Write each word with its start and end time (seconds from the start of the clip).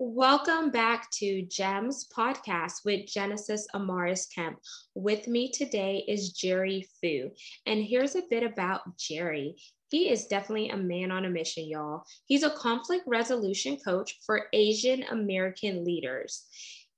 Welcome 0.00 0.70
back 0.70 1.08
to 1.18 1.42
GEMS 1.42 2.08
podcast 2.08 2.84
with 2.84 3.06
Genesis 3.06 3.68
Amaris 3.76 4.26
Kemp. 4.34 4.58
With 4.96 5.28
me 5.28 5.52
today 5.52 6.04
is 6.08 6.32
Jerry 6.32 6.88
Fu. 7.00 7.30
And 7.64 7.80
here's 7.80 8.16
a 8.16 8.22
bit 8.28 8.42
about 8.42 8.98
Jerry. 8.98 9.54
He 9.92 10.10
is 10.10 10.26
definitely 10.26 10.70
a 10.70 10.76
man 10.76 11.12
on 11.12 11.26
a 11.26 11.30
mission, 11.30 11.68
y'all. 11.68 12.02
He's 12.26 12.42
a 12.42 12.50
conflict 12.50 13.04
resolution 13.06 13.76
coach 13.76 14.18
for 14.26 14.48
Asian 14.52 15.04
American 15.04 15.84
leaders. 15.84 16.44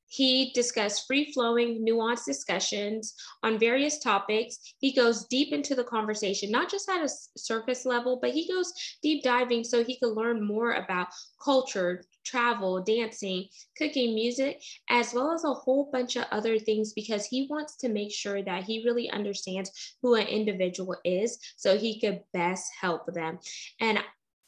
He 0.09 0.53
discussed 0.55 1.07
free 1.07 1.33
flowing, 1.33 1.85
nuanced 1.85 2.25
discussions 2.25 3.15
on 3.43 3.59
various 3.59 3.99
topics. 3.99 4.75
He 4.79 4.93
goes 4.93 5.27
deep 5.27 5.53
into 5.53 5.75
the 5.75 5.85
conversation, 5.85 6.51
not 6.51 6.71
just 6.71 6.89
at 6.89 7.05
a 7.05 7.09
surface 7.37 7.85
level, 7.85 8.19
but 8.21 8.31
he 8.31 8.49
goes 8.49 8.73
deep 9.03 9.23
diving 9.23 9.65
so 9.65 9.83
he 9.83 9.99
could 9.99 10.15
learn 10.15 10.47
more 10.47 10.73
about 10.73 11.09
culture, 11.43 12.05
travel, 12.25 12.83
dancing, 12.83 13.47
cooking, 13.77 14.15
music, 14.15 14.63
as 14.89 15.13
well 15.13 15.33
as 15.33 15.45
a 15.45 15.53
whole 15.53 15.91
bunch 15.93 16.17
of 16.17 16.25
other 16.31 16.59
things 16.59 16.93
because 16.93 17.27
he 17.27 17.47
wants 17.51 17.77
to 17.77 17.89
make 17.89 18.13
sure 18.13 18.43
that 18.43 18.65
he 18.65 18.85
really 18.85 19.11
understands 19.11 19.97
who 20.03 20.15
an 20.15 20.27
individual 20.27 20.97
is 21.05 21.39
so 21.57 21.77
he 21.77 22.01
could 22.01 22.23
best 22.33 22.71
help 22.81 23.07
them. 23.13 23.39
And 23.81 23.99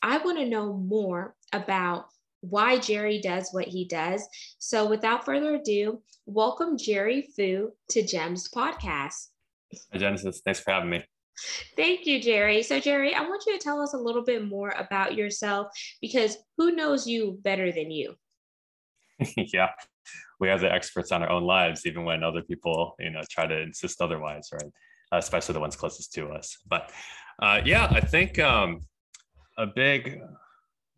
I 0.03 0.19
want 0.19 0.39
to 0.39 0.49
know 0.49 0.73
more 0.73 1.35
about 1.53 2.07
why 2.41 2.79
Jerry 2.79 3.21
does 3.21 3.51
what 3.53 3.67
he 3.67 3.85
does. 3.85 4.27
So, 4.59 4.87
without 4.87 5.25
further 5.25 5.57
ado, 5.57 6.03
welcome 6.27 6.77
Jerry 6.79 7.29
Fu 7.37 7.73
to 7.91 8.03
GEMS 8.03 8.49
podcast. 8.55 9.29
Hi, 9.93 9.99
Genesis. 9.99 10.41
Thanks 10.45 10.61
for 10.61 10.73
having 10.73 10.91
me. 10.91 11.05
Thank 11.77 12.07
you, 12.07 12.21
Jerry. 12.21 12.63
So, 12.63 12.81
Jerry, 12.81 13.15
I 13.15 13.23
want 13.23 13.45
you 13.47 13.57
to 13.57 13.63
tell 13.63 13.81
us 13.81 13.95
a 13.95 13.99
little 13.99 14.25
bit 14.25 14.47
more 14.47 14.71
about 14.71 15.15
yourself 15.15 15.69
because 16.01 16.37
who 16.57 16.73
knows 16.73 17.07
you 17.07 17.39
better 17.43 17.71
than 17.71 17.91
you? 17.91 18.15
yeah, 19.37 19.69
we 20.41 20.49
have 20.49 20.61
the 20.61 20.73
experts 20.73 21.13
on 21.13 21.23
our 21.23 21.31
own 21.31 21.45
lives, 21.45 21.87
even 21.87 22.05
when 22.05 22.23
other 22.23 22.43
people, 22.43 22.95
you 22.99 23.11
know, 23.11 23.23
try 23.31 23.47
to 23.47 23.61
insist 23.61 24.01
otherwise, 24.01 24.49
right? 24.53 24.73
Uh, 25.13 25.17
especially 25.17 25.55
the 25.55 25.61
ones 25.61 25.77
closest 25.77 26.13
to 26.13 26.29
us. 26.29 26.59
But 26.69 26.91
uh, 27.41 27.61
yeah, 27.65 27.89
I 27.91 28.01
think 28.01 28.39
um, 28.39 28.81
a 29.57 29.67
big 29.67 30.21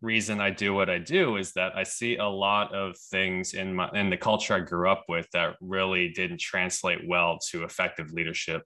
reason 0.01 0.41
I 0.41 0.49
do 0.49 0.73
what 0.73 0.89
I 0.89 0.97
do 0.97 1.37
is 1.37 1.53
that 1.53 1.75
I 1.75 1.83
see 1.83 2.17
a 2.17 2.25
lot 2.25 2.73
of 2.73 2.97
things 2.97 3.53
in 3.53 3.73
my 3.73 3.89
in 3.93 4.09
the 4.09 4.17
culture 4.17 4.55
I 4.55 4.59
grew 4.59 4.89
up 4.89 5.05
with 5.07 5.27
that 5.33 5.55
really 5.61 6.09
didn't 6.09 6.39
translate 6.39 7.07
well 7.07 7.37
to 7.51 7.63
effective 7.63 8.11
leadership 8.11 8.63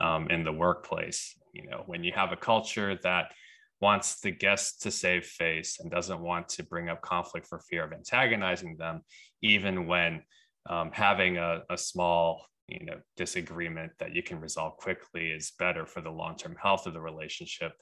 um, 0.00 0.28
in 0.30 0.44
the 0.44 0.52
workplace. 0.52 1.36
You 1.52 1.68
know, 1.68 1.82
when 1.86 2.04
you 2.04 2.12
have 2.14 2.32
a 2.32 2.36
culture 2.36 2.96
that 3.02 3.32
wants 3.80 4.20
the 4.20 4.30
guests 4.30 4.78
to 4.80 4.90
save 4.90 5.24
face 5.24 5.78
and 5.80 5.90
doesn't 5.90 6.20
want 6.20 6.48
to 6.50 6.64
bring 6.64 6.88
up 6.88 7.00
conflict 7.00 7.46
for 7.46 7.60
fear 7.60 7.84
of 7.84 7.92
antagonizing 7.92 8.76
them, 8.76 9.02
even 9.42 9.86
when 9.86 10.22
um, 10.68 10.90
having 10.92 11.38
a, 11.38 11.62
a 11.70 11.78
small 11.78 12.46
you 12.68 12.84
know 12.84 13.00
disagreement 13.16 13.92
that 13.98 14.14
you 14.14 14.22
can 14.22 14.40
resolve 14.40 14.76
quickly 14.76 15.30
is 15.30 15.52
better 15.58 15.86
for 15.86 16.00
the 16.02 16.10
long-term 16.10 16.54
health 16.62 16.86
of 16.86 16.92
the 16.92 17.00
relationship 17.00 17.72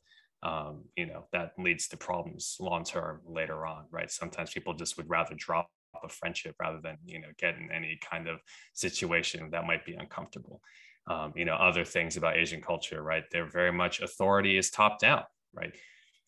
um, 0.47 0.85
you 0.97 1.07
know 1.07 1.25
that 1.33 1.53
leads 1.59 1.89
to 1.89 1.97
problems 1.97 2.57
long 2.61 2.85
term 2.85 3.21
later 3.27 3.67
on 3.67 3.85
right? 3.91 4.11
Sometimes 4.11 4.51
people 4.51 4.75
just 4.75 4.97
would 4.97 5.11
rather 5.11 5.35
drop 5.35 5.69
a 6.05 6.09
friendship 6.09 6.55
rather 6.61 6.79
than 6.81 6.97
you 7.05 7.21
know 7.21 7.29
get 7.39 7.57
in 7.57 7.69
any 7.73 7.99
kind 8.09 8.29
of 8.29 8.39
situation 8.73 9.51
that 9.51 9.67
might 9.67 9.85
be 9.85 9.95
uncomfortable. 9.95 10.61
Um, 11.09 11.33
you 11.37 11.45
know 11.45 11.55
other 11.55 11.85
things 11.85 12.17
about 12.17 12.37
asian 12.37 12.61
culture 12.61 13.03
right? 13.03 13.25
They're 13.31 13.51
very 13.51 13.73
much 13.73 14.01
authority 14.01 14.57
is 14.57 14.71
top 14.71 15.01
down 15.01 15.25
right? 15.53 15.75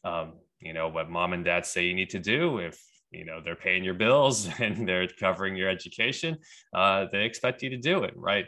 Um, 0.04 0.34
you 0.60 0.72
know 0.72 0.88
what 0.88 1.10
mom 1.10 1.32
and 1.32 1.44
dad 1.44 1.64
say 1.64 1.84
you 1.86 1.94
need 1.94 2.10
to 2.10 2.18
do 2.18 2.58
if 2.58 2.82
you 3.10 3.24
know 3.24 3.40
they're 3.40 3.56
paying 3.56 3.84
your 3.84 3.94
bills 3.94 4.48
and 4.58 4.88
they're 4.88 5.06
covering 5.06 5.54
your 5.54 5.68
education 5.68 6.38
uh, 6.74 7.06
they 7.12 7.24
expect 7.24 7.62
you 7.62 7.70
to 7.70 7.78
do 7.78 8.02
it 8.02 8.14
right? 8.16 8.46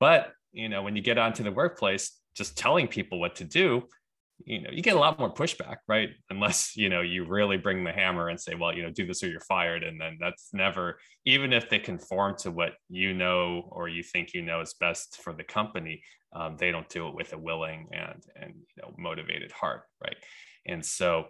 But 0.00 0.32
you 0.52 0.68
know 0.68 0.82
when 0.82 0.96
you 0.96 1.02
get 1.02 1.18
onto 1.18 1.44
the 1.44 1.52
workplace 1.52 2.18
just 2.34 2.58
telling 2.58 2.88
people 2.88 3.20
what 3.20 3.36
to 3.36 3.44
do 3.44 3.84
you 4.44 4.60
know 4.60 4.70
you 4.72 4.82
get 4.82 4.96
a 4.96 4.98
lot 4.98 5.18
more 5.18 5.32
pushback 5.32 5.76
right? 5.88 6.10
Unless 6.30 6.76
you 6.76 6.88
know 6.88 7.00
you 7.00 7.24
really 7.24 7.56
bring 7.56 7.84
the 7.84 7.92
hammer 7.92 8.28
and 8.28 8.40
say 8.40 8.54
well 8.54 8.74
you 8.74 8.82
know 8.82 8.90
do 8.90 9.06
this 9.06 9.22
or 9.22 9.28
you're 9.28 9.40
fired 9.40 9.82
and 9.82 10.00
then 10.00 10.18
that's 10.20 10.50
never 10.52 10.98
even 11.24 11.52
if 11.52 11.68
they 11.68 11.78
conform 11.78 12.36
to 12.38 12.50
what 12.50 12.72
you 12.88 13.14
know 13.14 13.68
or 13.70 13.88
you 13.88 14.02
think 14.02 14.34
you 14.34 14.42
know 14.42 14.60
is 14.60 14.74
best 14.74 15.20
for 15.22 15.32
the 15.32 15.44
company 15.44 16.02
um, 16.34 16.56
they 16.58 16.72
don't 16.72 16.88
do 16.88 17.08
it 17.08 17.14
with 17.14 17.32
a 17.32 17.38
willing 17.38 17.88
and 17.92 18.22
and 18.36 18.54
you 18.54 18.82
know 18.82 18.92
motivated 18.98 19.52
heart 19.52 19.82
right? 20.02 20.16
And 20.66 20.84
so 20.84 21.26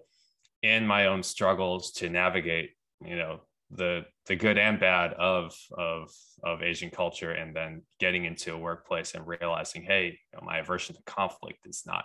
in 0.62 0.87
my 0.87 1.06
own 1.06 1.22
struggles 1.22 1.93
to 1.93 2.09
navigate 2.09 2.70
you 3.04 3.16
know 3.16 3.41
the 3.70 4.03
the 4.26 4.37
good 4.37 4.59
and 4.59 4.78
bad 4.78 5.12
of 5.14 5.54
of 5.76 6.10
of 6.43 6.62
asian 6.62 6.91
culture 6.91 7.32
and 7.32 7.56
then 7.56 7.82
getting 7.98 8.25
into 8.25 8.53
a 8.53 8.59
workplace 8.59 9.14
and 9.14 9.26
realizing 9.26 9.82
hey 9.82 10.06
you 10.06 10.38
know, 10.38 10.47
my 10.47 10.59
aversion 10.59 10.94
to 10.94 11.03
conflict 11.06 11.66
is 11.66 11.82
not 11.87 12.04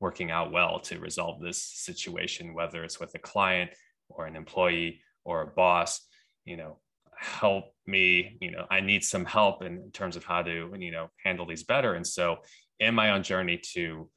working 0.00 0.30
out 0.30 0.52
well 0.52 0.80
to 0.80 0.98
resolve 0.98 1.40
this 1.40 1.62
situation, 1.62 2.54
whether 2.54 2.84
it's 2.84 3.00
with 3.00 3.14
a 3.14 3.18
client 3.18 3.70
or 4.08 4.26
an 4.26 4.36
employee 4.36 5.00
or 5.24 5.42
a 5.42 5.46
boss, 5.46 6.00
you 6.44 6.56
know, 6.56 6.78
help 7.18 7.72
me, 7.86 8.36
you 8.40 8.50
know, 8.50 8.66
I 8.70 8.80
need 8.80 9.02
some 9.02 9.24
help 9.24 9.62
in 9.62 9.90
terms 9.92 10.16
of 10.16 10.24
how 10.24 10.42
to, 10.42 10.72
you 10.78 10.90
know, 10.90 11.08
handle 11.24 11.46
these 11.46 11.64
better. 11.64 11.94
And 11.94 12.06
so 12.06 12.38
in 12.78 12.94
my 12.94 13.10
own 13.10 13.22
journey 13.22 13.60
to 13.74 14.08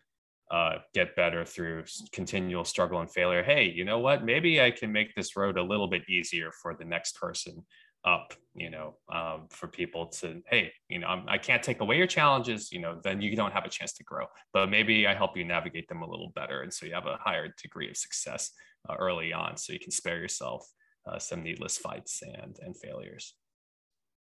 uh, 0.52 0.76
get 0.94 1.16
better 1.16 1.46
through 1.46 1.84
continual 2.12 2.66
struggle 2.66 3.00
and 3.00 3.12
failure, 3.12 3.44
hey, 3.44 3.66
you 3.66 3.86
know 3.86 4.00
what? 4.00 4.26
Maybe 4.26 4.62
I 4.62 4.72
can 4.72 4.92
make 4.92 5.16
this 5.16 5.38
road 5.38 5.58
a 5.58 5.64
little 5.64 5.88
bit 5.88 6.10
easier 6.10 6.52
for 6.62 6.76
the 6.76 6.86
next 6.86 7.16
person 7.16 7.66
up 8.06 8.34
you 8.56 8.70
know 8.70 8.96
um, 9.14 9.48
for 9.50 9.68
people 9.68 10.08
to 10.08 10.42
hey 10.50 10.72
you 10.88 11.00
know 11.00 11.08
I'm, 11.08 11.28
i 11.28 11.38
can 11.38 11.56
not 11.56 11.64
take 11.64 11.82
away 11.82 11.98
your 11.98 12.08
challenges 12.08 12.72
you 12.72 12.80
know 12.80 13.00
then 13.04 13.22
you 13.22 13.36
don't 13.36 13.52
have 13.52 13.66
a 13.66 13.70
chance 13.70 13.94
to 13.94 14.04
grow. 14.04 14.26
But 14.54 14.70
maybe 14.70 15.08
i 15.08 15.14
help 15.14 15.36
you 15.36 15.44
navigate 15.44 15.88
them 15.88 16.02
a 16.02 16.10
little 16.10 16.32
better 16.36 16.62
and 16.62 16.74
so 16.74 16.86
you 16.86 16.94
have 16.94 17.08
a 17.08 17.18
higher 17.18 17.54
degree 17.62 17.90
of 17.90 17.98
success 17.98 18.52
uh, 18.90 18.96
early 18.98 19.34
on 19.34 19.58
so 19.58 19.74
you 19.74 19.80
can 19.80 19.92
spare 19.92 20.18
yourself 20.18 20.66
uh, 21.06 21.20
some 21.20 21.44
needless 21.44 21.78
fights 21.78 22.22
and 22.22 22.58
and 22.62 22.76
failures. 22.78 23.36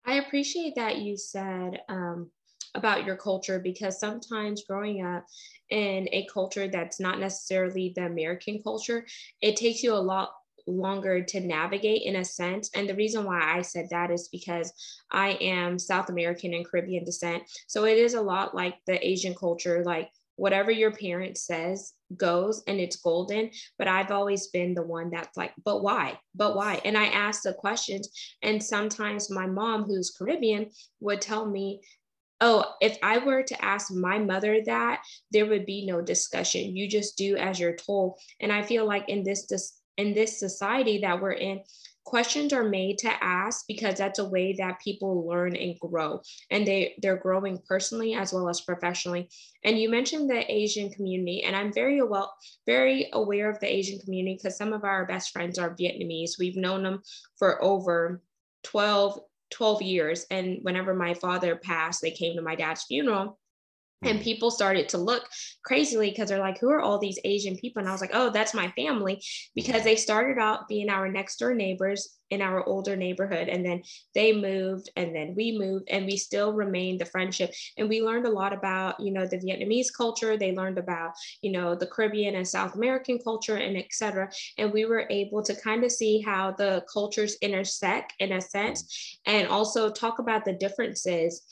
I 0.04 0.14
appreciate 0.14 0.74
that 0.76 0.98
you 0.98 1.16
said 1.16 1.80
um, 1.88 2.30
about 2.74 3.04
your 3.04 3.16
culture 3.16 3.58
because 3.58 4.00
sometimes 4.00 4.64
growing 4.64 5.04
up 5.04 5.24
in 5.70 6.08
a 6.12 6.26
culture 6.32 6.68
that's 6.68 7.00
not 7.00 7.18
necessarily 7.18 7.92
the 7.94 8.04
american 8.04 8.60
culture 8.62 9.06
it 9.40 9.56
takes 9.56 9.82
you 9.82 9.94
a 9.94 9.96
lot 9.96 10.30
longer 10.66 11.22
to 11.22 11.40
navigate 11.40 12.02
in 12.02 12.16
a 12.16 12.24
sense. 12.24 12.70
And 12.74 12.88
the 12.88 12.94
reason 12.94 13.24
why 13.24 13.40
I 13.40 13.62
said 13.62 13.88
that 13.90 14.10
is 14.10 14.28
because 14.28 14.72
I 15.10 15.30
am 15.40 15.78
South 15.78 16.08
American 16.08 16.54
and 16.54 16.66
Caribbean 16.66 17.04
descent. 17.04 17.42
So 17.66 17.84
it 17.84 17.98
is 17.98 18.14
a 18.14 18.22
lot 18.22 18.54
like 18.54 18.76
the 18.86 19.04
Asian 19.06 19.34
culture, 19.34 19.82
like 19.84 20.10
whatever 20.36 20.70
your 20.70 20.92
parent 20.92 21.36
says 21.36 21.92
goes 22.16 22.62
and 22.66 22.80
it's 22.80 22.96
golden. 22.96 23.50
But 23.78 23.88
I've 23.88 24.10
always 24.10 24.48
been 24.48 24.74
the 24.74 24.82
one 24.82 25.10
that's 25.10 25.36
like, 25.36 25.52
but 25.64 25.82
why? 25.82 26.18
But 26.34 26.56
why? 26.56 26.80
And 26.84 26.96
I 26.96 27.06
ask 27.06 27.42
the 27.42 27.52
questions. 27.52 28.08
And 28.42 28.62
sometimes 28.62 29.30
my 29.30 29.46
mom, 29.46 29.84
who's 29.84 30.10
Caribbean, 30.10 30.70
would 31.00 31.20
tell 31.20 31.46
me, 31.46 31.82
oh, 32.40 32.64
if 32.80 32.98
I 33.02 33.18
were 33.18 33.44
to 33.44 33.64
ask 33.64 33.92
my 33.92 34.18
mother 34.18 34.60
that, 34.66 35.02
there 35.30 35.46
would 35.46 35.64
be 35.64 35.86
no 35.86 36.02
discussion. 36.02 36.76
You 36.76 36.88
just 36.88 37.16
do 37.16 37.36
as 37.36 37.60
you're 37.60 37.76
told. 37.76 38.18
And 38.40 38.52
I 38.52 38.62
feel 38.62 38.84
like 38.84 39.08
in 39.08 39.22
this, 39.22 39.46
this 39.46 39.80
in 39.96 40.14
this 40.14 40.38
society 40.38 40.98
that 40.98 41.20
we're 41.20 41.32
in, 41.32 41.60
questions 42.04 42.52
are 42.52 42.64
made 42.64 42.98
to 42.98 43.24
ask 43.24 43.64
because 43.68 43.96
that's 43.96 44.18
a 44.18 44.28
way 44.28 44.54
that 44.54 44.80
people 44.80 45.26
learn 45.26 45.54
and 45.54 45.78
grow. 45.78 46.20
And 46.50 46.66
they 46.66 46.94
they're 47.00 47.16
growing 47.16 47.58
personally 47.68 48.14
as 48.14 48.32
well 48.32 48.48
as 48.48 48.60
professionally. 48.60 49.28
And 49.64 49.78
you 49.78 49.88
mentioned 49.88 50.28
the 50.28 50.50
asian 50.52 50.90
community 50.90 51.42
and 51.44 51.54
i'm 51.54 51.72
very 51.72 52.02
well 52.02 52.34
very 52.66 53.08
aware 53.12 53.48
of 53.48 53.60
the 53.60 53.72
asian 53.72 53.98
community 54.00 54.36
because 54.36 54.56
some 54.56 54.72
of 54.72 54.84
our 54.84 55.06
best 55.06 55.30
friends 55.30 55.58
are 55.58 55.76
vietnamese. 55.76 56.38
We've 56.38 56.56
known 56.56 56.82
them 56.82 57.02
for 57.38 57.62
over 57.62 58.20
12 58.64 59.20
12 59.50 59.82
years. 59.82 60.26
And 60.30 60.58
whenever 60.62 60.94
my 60.94 61.14
father 61.14 61.56
passed 61.56 62.02
they 62.02 62.10
came 62.10 62.36
to 62.36 62.42
my 62.42 62.56
dad's 62.56 62.84
funeral 62.84 63.38
and 64.02 64.20
people 64.20 64.50
started 64.50 64.88
to 64.90 64.98
look 64.98 65.28
crazily 65.64 66.10
because 66.10 66.28
they're 66.28 66.38
like, 66.38 66.58
who 66.58 66.70
are 66.70 66.80
all 66.80 66.98
these 66.98 67.18
Asian 67.24 67.56
people? 67.56 67.80
And 67.80 67.88
I 67.88 67.92
was 67.92 68.00
like, 68.00 68.10
oh, 68.12 68.30
that's 68.30 68.54
my 68.54 68.70
family 68.72 69.22
because 69.54 69.84
they 69.84 69.96
started 69.96 70.40
out 70.40 70.68
being 70.68 70.88
our 70.88 71.08
next 71.08 71.38
door 71.38 71.54
neighbors 71.54 72.18
in 72.32 72.40
our 72.40 72.66
older 72.66 72.96
neighborhood. 72.96 73.48
And 73.48 73.64
then 73.64 73.82
they 74.14 74.32
moved 74.32 74.88
and 74.96 75.14
then 75.14 75.34
we 75.36 75.56
moved 75.56 75.88
and 75.90 76.06
we 76.06 76.16
still 76.16 76.54
remained 76.54 76.98
the 77.00 77.04
friendship. 77.04 77.52
And 77.76 77.90
we 77.90 78.00
learned 78.00 78.26
a 78.26 78.30
lot 78.30 78.54
about, 78.54 78.98
you 78.98 79.12
know, 79.12 79.26
the 79.26 79.36
Vietnamese 79.36 79.88
culture. 79.94 80.38
They 80.38 80.52
learned 80.52 80.78
about, 80.78 81.12
you 81.42 81.52
know, 81.52 81.74
the 81.74 81.86
Caribbean 81.86 82.36
and 82.36 82.48
South 82.48 82.74
American 82.74 83.18
culture 83.18 83.56
and 83.56 83.76
etc. 83.76 84.30
And 84.56 84.72
we 84.72 84.86
were 84.86 85.06
able 85.10 85.42
to 85.42 85.54
kind 85.54 85.84
of 85.84 85.92
see 85.92 86.22
how 86.22 86.52
the 86.52 86.82
cultures 86.90 87.36
intersect 87.42 88.14
in 88.18 88.32
a 88.32 88.40
sense 88.40 89.18
and 89.26 89.46
also 89.48 89.90
talk 89.90 90.18
about 90.18 90.46
the 90.46 90.54
differences 90.54 91.42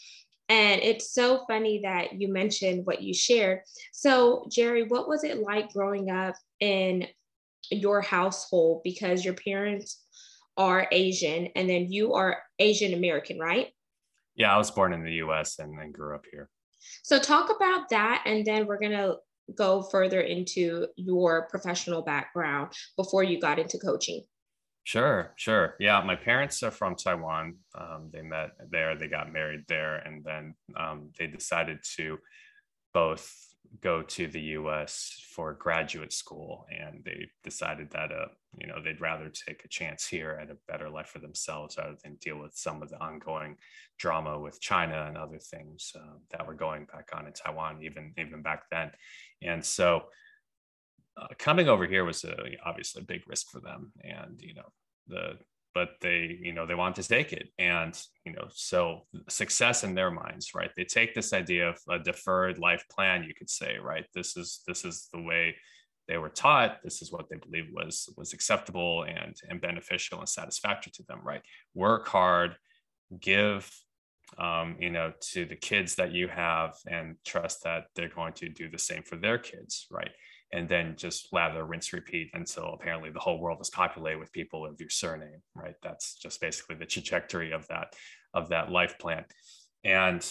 and 0.50 0.82
it's 0.82 1.14
so 1.14 1.44
funny 1.47 1.81
that 1.85 2.20
you 2.20 2.26
mentioned 2.31 2.85
what 2.85 3.00
you 3.00 3.14
shared. 3.14 3.61
So, 3.93 4.47
Jerry, 4.50 4.82
what 4.82 5.08
was 5.08 5.23
it 5.23 5.38
like 5.38 5.73
growing 5.73 6.11
up 6.11 6.35
in 6.58 7.06
your 7.70 8.00
household? 8.00 8.81
Because 8.82 9.25
your 9.25 9.35
parents 9.35 10.05
are 10.56 10.88
Asian, 10.91 11.47
and 11.55 11.70
then 11.70 11.93
you 11.93 12.14
are 12.14 12.38
Asian 12.58 12.94
American, 12.94 13.38
right? 13.38 13.69
Yeah, 14.35 14.52
I 14.52 14.58
was 14.58 14.73
born 14.73 14.93
in 14.93 15.05
the 15.05 15.23
US 15.25 15.61
and 15.61 15.79
then 15.79 15.93
grew 15.93 16.17
up 16.17 16.25
here. 16.29 16.50
So, 17.05 17.20
talk 17.20 17.55
about 17.55 17.88
that, 17.91 18.25
and 18.26 18.44
then 18.44 18.67
we're 18.67 18.81
going 18.81 18.91
to 18.91 19.19
go 19.56 19.82
further 19.82 20.20
into 20.20 20.88
your 20.97 21.47
professional 21.49 22.02
background 22.02 22.73
before 22.97 23.23
you 23.23 23.41
got 23.41 23.61
into 23.61 23.79
coaching. 23.79 24.25
Sure, 24.91 25.33
sure. 25.37 25.77
Yeah, 25.79 26.03
my 26.05 26.17
parents 26.17 26.65
are 26.65 26.73
from 26.73 26.97
Taiwan. 26.97 27.59
Um, 27.79 28.11
they 28.13 28.23
met 28.23 28.51
there, 28.73 28.97
they 28.97 29.07
got 29.07 29.33
married 29.33 29.63
there, 29.69 29.99
and 29.99 30.25
then 30.25 30.57
um, 30.77 31.13
they 31.17 31.29
decided 31.29 31.79
to 31.95 32.19
both 32.93 33.33
go 33.81 34.03
to 34.03 34.27
the 34.27 34.41
U.S. 34.59 35.15
for 35.33 35.55
graduate 35.55 36.13
school, 36.13 36.67
and 36.77 37.05
they 37.05 37.29
decided 37.45 37.89
that 37.93 38.11
uh, 38.11 38.27
you 38.59 38.67
know 38.67 38.83
they'd 38.83 39.01
rather 39.01 39.29
take 39.29 39.65
a 39.65 39.69
chance 39.69 40.09
here 40.09 40.37
at 40.43 40.51
a 40.51 40.57
better 40.67 40.91
life 40.91 41.07
for 41.07 41.21
themselves 41.21 41.77
rather 41.79 41.95
than 42.03 42.17
deal 42.17 42.41
with 42.41 42.57
some 42.57 42.83
of 42.83 42.91
the 42.91 43.01
ongoing 43.01 43.59
drama 43.97 44.41
with 44.41 44.61
China 44.61 45.05
and 45.07 45.17
other 45.17 45.39
things 45.39 45.93
uh, 45.95 46.17
that 46.33 46.45
were 46.45 46.55
going 46.55 46.87
back 46.87 47.11
on 47.15 47.29
in 47.29 47.33
Taiwan, 47.33 47.81
even 47.85 48.13
even 48.19 48.43
back 48.43 48.65
then. 48.73 48.91
And 49.41 49.65
so 49.65 50.07
uh, 51.21 51.27
coming 51.39 51.69
over 51.69 51.87
here 51.87 52.05
was 52.05 52.25
a, 52.25 52.37
obviously 52.65 53.03
a 53.03 53.05
big 53.05 53.23
risk 53.27 53.51
for 53.51 53.61
them 53.61 53.93
and 54.03 54.41
you 54.41 54.55
know 54.55 54.69
the 55.09 55.37
but 55.75 55.91
they 56.01 56.39
you 56.43 56.53
know 56.53 56.67
they 56.67 56.75
want 56.75 56.97
to 56.97 57.03
take 57.03 57.33
it 57.33 57.49
and 57.59 58.01
you 58.25 58.33
know 58.33 58.47
so 58.51 59.07
success 59.29 59.85
in 59.85 59.95
their 59.95 60.11
minds 60.11 60.51
right? 60.55 60.71
They 60.77 60.85
take 60.85 61.15
this 61.15 61.33
idea 61.33 61.69
of 61.69 61.79
a 61.89 61.99
deferred 61.99 62.59
life 62.59 62.85
plan 62.91 63.25
you 63.25 63.35
could 63.35 63.51
say 63.51 63.79
right? 63.79 64.07
This 64.15 64.37
is 64.37 64.61
this 64.67 64.85
is 64.85 65.09
the 65.13 65.23
way 65.23 65.57
they 66.09 66.19
were 66.19 66.29
taught. 66.29 66.79
This 66.83 67.03
is 67.03 67.13
what 67.13 67.27
they 67.31 67.37
believed 67.37 67.73
was 67.73 68.09
was 68.17 68.33
acceptable 68.33 69.05
and 69.05 69.35
and 69.49 69.61
beneficial 69.61 70.19
and 70.19 70.29
satisfactory 70.29 70.93
to 70.97 71.05
them 71.05 71.21
right? 71.23 71.43
Work 71.75 72.09
hard 72.09 72.57
give 73.21 73.71
um, 74.39 74.77
you 74.79 74.91
know 74.91 75.13
to 75.33 75.45
the 75.45 75.57
kids 75.57 75.97
that 75.97 76.13
you 76.13 76.29
have 76.29 76.75
and 76.87 77.17
trust 77.25 77.65
that 77.65 77.87
they're 77.95 78.09
going 78.09 78.33
to 78.35 78.49
do 78.49 78.69
the 78.69 78.79
same 78.79 79.03
for 79.03 79.17
their 79.17 79.39
kids 79.39 79.87
right 79.91 80.11
and 80.52 80.69
then 80.69 80.94
just 80.97 81.32
lather, 81.32 81.64
rinse, 81.64 81.93
repeat 81.93 82.31
until 82.35 82.73
apparently 82.75 83.11
the 83.11 83.20
whole 83.20 83.38
world 83.38 83.58
is 83.61 83.70
populated 83.70 84.19
with 84.19 84.32
people 84.32 84.67
of 84.67 84.81
your 84.81 84.91
surname, 84.91 85.43
right? 85.55 85.76
That's 85.82 86.14
just 86.14 86.41
basically 86.41 86.76
the 86.76 86.87
trajectory 86.87 87.52
of 87.52 87.67
that 87.69 87.94
of 88.35 88.49
that 88.50 88.70
life 88.70 88.99
plan. 88.99 89.25
And 89.85 90.25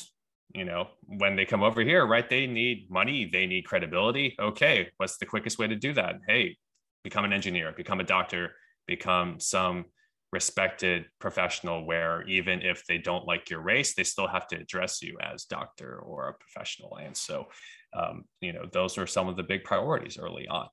you 0.53 0.65
know, 0.65 0.87
when 1.05 1.35
they 1.35 1.45
come 1.45 1.61
over 1.61 1.81
here, 1.81 2.05
right, 2.05 2.27
they 2.27 2.47
need 2.47 2.89
money, 2.89 3.29
they 3.31 3.45
need 3.45 3.65
credibility. 3.65 4.35
Okay, 4.39 4.89
what's 4.97 5.17
the 5.17 5.25
quickest 5.25 5.59
way 5.59 5.67
to 5.67 5.75
do 5.75 5.93
that? 5.93 6.15
Hey, 6.27 6.57
become 7.03 7.23
an 7.23 7.33
engineer, 7.33 7.71
become 7.75 7.99
a 7.99 8.03
doctor, 8.03 8.55
become 8.87 9.39
some 9.39 9.85
respected 10.31 11.05
professional 11.19 11.85
where 11.85 12.27
even 12.27 12.61
if 12.61 12.85
they 12.85 12.97
don't 12.97 13.25
like 13.25 13.49
your 13.49 13.61
race, 13.61 13.95
they 13.95 14.03
still 14.03 14.27
have 14.27 14.47
to 14.47 14.57
address 14.57 15.01
you 15.01 15.17
as 15.21 15.45
doctor 15.45 15.99
or 15.99 16.29
a 16.29 16.33
professional. 16.33 16.97
And 16.97 17.17
so 17.17 17.47
um, 17.93 18.25
you 18.41 18.53
know 18.53 18.65
those 18.71 18.97
are 18.97 19.07
some 19.07 19.27
of 19.27 19.35
the 19.35 19.43
big 19.43 19.63
priorities 19.63 20.17
early 20.17 20.47
on 20.47 20.67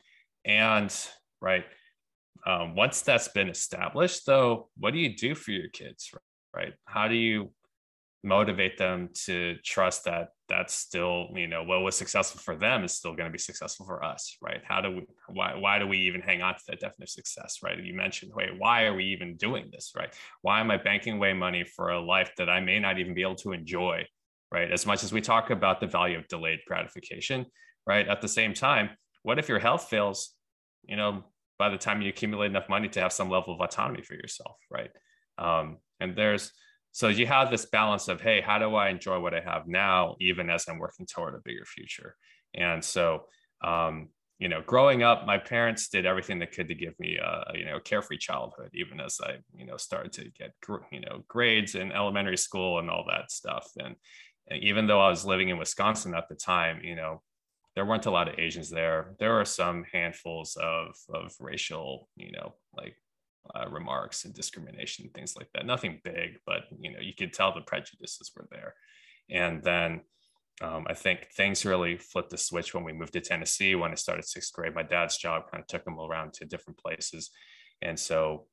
and 0.44 0.94
right 1.41 1.64
um, 2.47 2.75
once 2.75 3.00
that's 3.00 3.29
been 3.29 3.49
established 3.49 4.26
though 4.26 4.69
what 4.79 4.93
do 4.93 4.99
you 4.99 5.17
do 5.17 5.35
for 5.35 5.53
your 5.53 5.69
kids 5.70 6.11
right 6.55 6.75
how 6.85 7.08
do 7.08 7.14
you 7.14 7.50
motivate 8.23 8.76
them 8.76 9.08
to 9.14 9.56
trust 9.64 10.05
that 10.05 10.29
that's 10.48 10.75
still 10.75 11.26
you 11.34 11.48
know 11.48 11.64
what 11.64 11.81
was 11.82 11.96
successful 11.96 12.40
for 12.40 12.56
them 12.56 12.84
is 12.84 12.93
still 12.93 13.14
going 13.14 13.28
to 13.28 13.32
be 13.32 13.38
successful 13.38 13.84
for 13.84 14.04
us 14.04 14.37
right 14.40 14.60
how 14.64 14.81
do 14.81 14.90
we 14.90 15.06
why 15.28 15.54
why 15.54 15.78
do 15.78 15.87
we 15.87 15.98
even 15.98 16.20
hang 16.20 16.40
on 16.40 16.54
to 16.54 16.60
that 16.69 16.81
definition 16.81 17.02
of 17.02 17.08
success 17.08 17.58
right 17.64 17.82
you 17.82 17.94
mentioned 17.94 18.31
wait 18.34 18.50
why 18.58 18.84
are 18.84 18.94
we 18.94 19.04
even 19.04 19.37
doing 19.37 19.69
this 19.72 19.93
right 19.96 20.14
why 20.43 20.60
am 20.60 20.70
i 20.70 20.76
banking 20.76 21.14
away 21.14 21.32
money 21.32 21.64
for 21.64 21.90
a 21.90 22.00
life 22.00 22.31
that 22.38 22.48
i 22.48 22.60
may 22.60 22.78
not 22.78 22.98
even 22.98 23.14
be 23.14 23.22
able 23.22 23.34
to 23.34 23.52
enjoy 23.52 24.04
right? 24.52 24.70
As 24.70 24.87
much 24.87 25.02
as 25.02 25.12
we 25.12 25.20
talk 25.20 25.50
about 25.50 25.81
the 25.81 25.87
value 25.87 26.19
of 26.19 26.28
delayed 26.28 26.60
gratification, 26.66 27.46
right? 27.87 28.06
At 28.08 28.22
the 28.22 28.28
same 28.28 28.54
time, 28.54 28.90
what 29.22 29.38
if 29.38 29.48
your 29.48 29.58
health 29.58 29.88
fails, 29.88 30.34
you 30.84 30.96
know, 30.96 31.25
by 31.58 31.69
the 31.69 31.78
time 31.78 32.02
you 32.02 32.08
accumulate 32.08 32.46
enough 32.46 32.69
money 32.69 32.88
to 32.88 33.00
have 33.00 33.12
some 33.12 33.31
level 33.31 33.54
of 33.54 33.60
autonomy 33.60 34.02
for 34.02 34.14
yourself, 34.14 34.56
right? 34.70 34.90
Um, 35.38 35.78
and 36.00 36.16
there's, 36.16 36.52
so 36.96 37.08
you 37.08 37.26
have 37.26 37.50
this 37.50 37.66
balance 37.66 38.08
of, 38.08 38.22
hey, 38.22 38.40
how 38.40 38.58
do 38.58 38.75
I 38.75 38.88
enjoy 38.88 39.20
what 39.20 39.34
I 39.34 39.40
have 39.40 39.69
now, 39.69 40.16
even 40.19 40.48
as 40.48 40.66
I'm 40.66 40.78
working 40.78 41.04
toward 41.04 41.34
a 41.34 41.44
bigger 41.44 41.66
future? 41.66 42.16
And 42.54 42.82
so, 42.82 43.26
um, 43.62 44.08
you 44.38 44.48
know, 44.48 44.62
growing 44.64 45.02
up, 45.02 45.26
my 45.26 45.37
parents 45.37 45.88
did 45.88 46.06
everything 46.06 46.38
they 46.38 46.46
could 46.46 46.69
to 46.69 46.75
give 46.75 46.94
me 46.98 47.19
a, 47.19 47.52
you 47.54 47.66
know, 47.66 47.81
carefree 47.81 48.16
childhood, 48.16 48.70
even 48.72 48.98
as 48.98 49.20
I, 49.22 49.32
you 49.54 49.66
know, 49.66 49.76
started 49.76 50.12
to 50.14 50.25
get, 50.31 50.52
you 50.90 51.00
know, 51.00 51.22
grades 51.28 51.75
in 51.75 51.93
elementary 51.93 52.38
school 52.38 52.78
and 52.78 52.88
all 52.88 53.04
that 53.08 53.31
stuff. 53.31 53.70
And, 53.76 53.94
even 54.62 54.87
though 54.87 55.02
I 55.02 55.10
was 55.10 55.26
living 55.26 55.48
in 55.50 55.58
Wisconsin 55.58 56.14
at 56.14 56.28
the 56.28 56.34
time, 56.37 56.81
you 56.82 56.94
know, 56.94 57.20
there 57.75 57.84
weren't 57.84 58.06
a 58.06 58.10
lot 58.10 58.28
of 58.28 58.38
Asians 58.38 58.70
there. 58.70 59.14
There 59.19 59.38
are 59.38 59.44
some 59.44 59.84
handfuls 59.93 60.56
of 60.56 60.94
of 61.12 61.34
racial, 61.40 62.08
you 62.16 62.31
know, 62.32 62.54
like 62.72 62.96
uh, 63.54 63.69
remarks 63.69 64.25
and 64.25 64.34
discrimination, 64.34 65.10
things 65.14 65.37
like 65.37 65.48
that. 65.54 65.66
Nothing 65.66 66.00
big, 66.04 66.38
but 66.46 66.62
you 66.78 66.93
know, 66.93 67.00
you 67.00 67.12
could 67.16 67.32
tell 67.32 67.54
the 67.54 67.60
prejudices 67.60 68.31
were 68.37 68.48
there. 68.50 68.75
And 69.31 69.62
then 69.62 70.00
um, 70.62 70.87
I 70.88 70.94
think 70.94 71.28
things 71.37 71.64
really 71.64 71.96
flipped 71.96 72.31
the 72.31 72.38
switch 72.38 72.75
when 72.75 72.84
we 72.84 72.93
moved 72.93 73.12
to 73.14 73.20
Tennessee. 73.20 73.75
When 73.75 73.93
I 73.93 73.96
started 73.96 74.25
sixth 74.25 74.52
grade, 74.52 74.75
my 74.75 74.82
dad's 74.82 75.19
job 75.19 75.50
kind 75.50 75.62
of 75.62 75.66
took 75.66 75.87
him 75.87 75.98
around 75.98 76.32
to 76.34 76.44
different 76.44 76.78
places, 76.78 77.31
and 77.82 77.98
so 77.98 78.46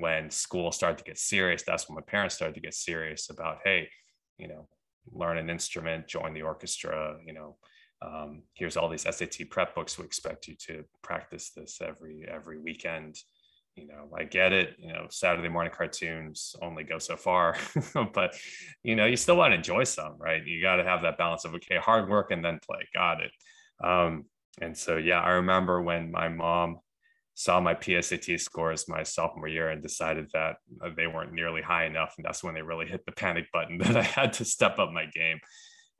when 0.00 0.30
school 0.30 0.72
started 0.72 0.98
to 0.98 1.04
get 1.04 1.18
serious, 1.18 1.62
that's 1.62 1.88
when 1.88 1.94
my 1.96 2.02
parents 2.02 2.34
started 2.34 2.54
to 2.54 2.60
get 2.60 2.74
serious 2.74 3.30
about, 3.30 3.58
hey, 3.64 3.88
you 4.36 4.48
know, 4.48 4.66
learn 5.12 5.38
an 5.38 5.50
instrument, 5.50 6.08
join 6.08 6.34
the 6.34 6.42
orchestra, 6.42 7.16
you 7.24 7.32
know, 7.32 7.56
um, 8.02 8.42
here's 8.54 8.76
all 8.76 8.88
these 8.88 9.02
SAT 9.02 9.50
prep 9.50 9.74
books. 9.74 9.98
We 9.98 10.04
expect 10.04 10.46
you 10.46 10.54
to 10.66 10.84
practice 11.02 11.50
this 11.50 11.80
every 11.80 12.26
every 12.28 12.58
weekend. 12.58 13.16
You 13.78 13.86
know, 13.86 14.08
I 14.16 14.24
get 14.24 14.52
it. 14.52 14.76
You 14.78 14.92
know, 14.92 15.06
Saturday 15.10 15.48
morning 15.48 15.72
cartoons 15.74 16.56
only 16.62 16.84
go 16.84 16.98
so 16.98 17.16
far, 17.16 17.56
but 18.14 18.34
you 18.82 18.96
know, 18.96 19.06
you 19.06 19.16
still 19.16 19.36
want 19.36 19.52
to 19.52 19.56
enjoy 19.56 19.84
some, 19.84 20.16
right? 20.18 20.44
You 20.44 20.60
got 20.60 20.76
to 20.76 20.84
have 20.84 21.02
that 21.02 21.18
balance 21.18 21.44
of 21.44 21.54
okay, 21.54 21.76
hard 21.76 22.08
work 22.08 22.30
and 22.30 22.44
then 22.44 22.58
play. 22.64 22.80
Got 22.94 23.22
it. 23.22 23.30
Um, 23.82 24.24
and 24.60 24.76
so, 24.76 24.96
yeah, 24.96 25.20
I 25.20 25.30
remember 25.30 25.80
when 25.82 26.10
my 26.10 26.28
mom 26.28 26.78
saw 27.34 27.60
my 27.60 27.74
PSAT 27.74 28.40
scores 28.40 28.88
my 28.88 29.04
sophomore 29.04 29.46
year 29.46 29.68
and 29.68 29.80
decided 29.80 30.28
that 30.32 30.56
uh, 30.84 30.90
they 30.96 31.06
weren't 31.06 31.32
nearly 31.32 31.62
high 31.62 31.84
enough. 31.86 32.14
And 32.16 32.24
that's 32.24 32.42
when 32.42 32.54
they 32.54 32.62
really 32.62 32.86
hit 32.86 33.06
the 33.06 33.12
panic 33.12 33.46
button 33.52 33.78
that 33.82 33.96
I 33.96 34.02
had 34.02 34.32
to 34.34 34.44
step 34.44 34.78
up 34.80 34.90
my 34.90 35.04
game. 35.06 35.38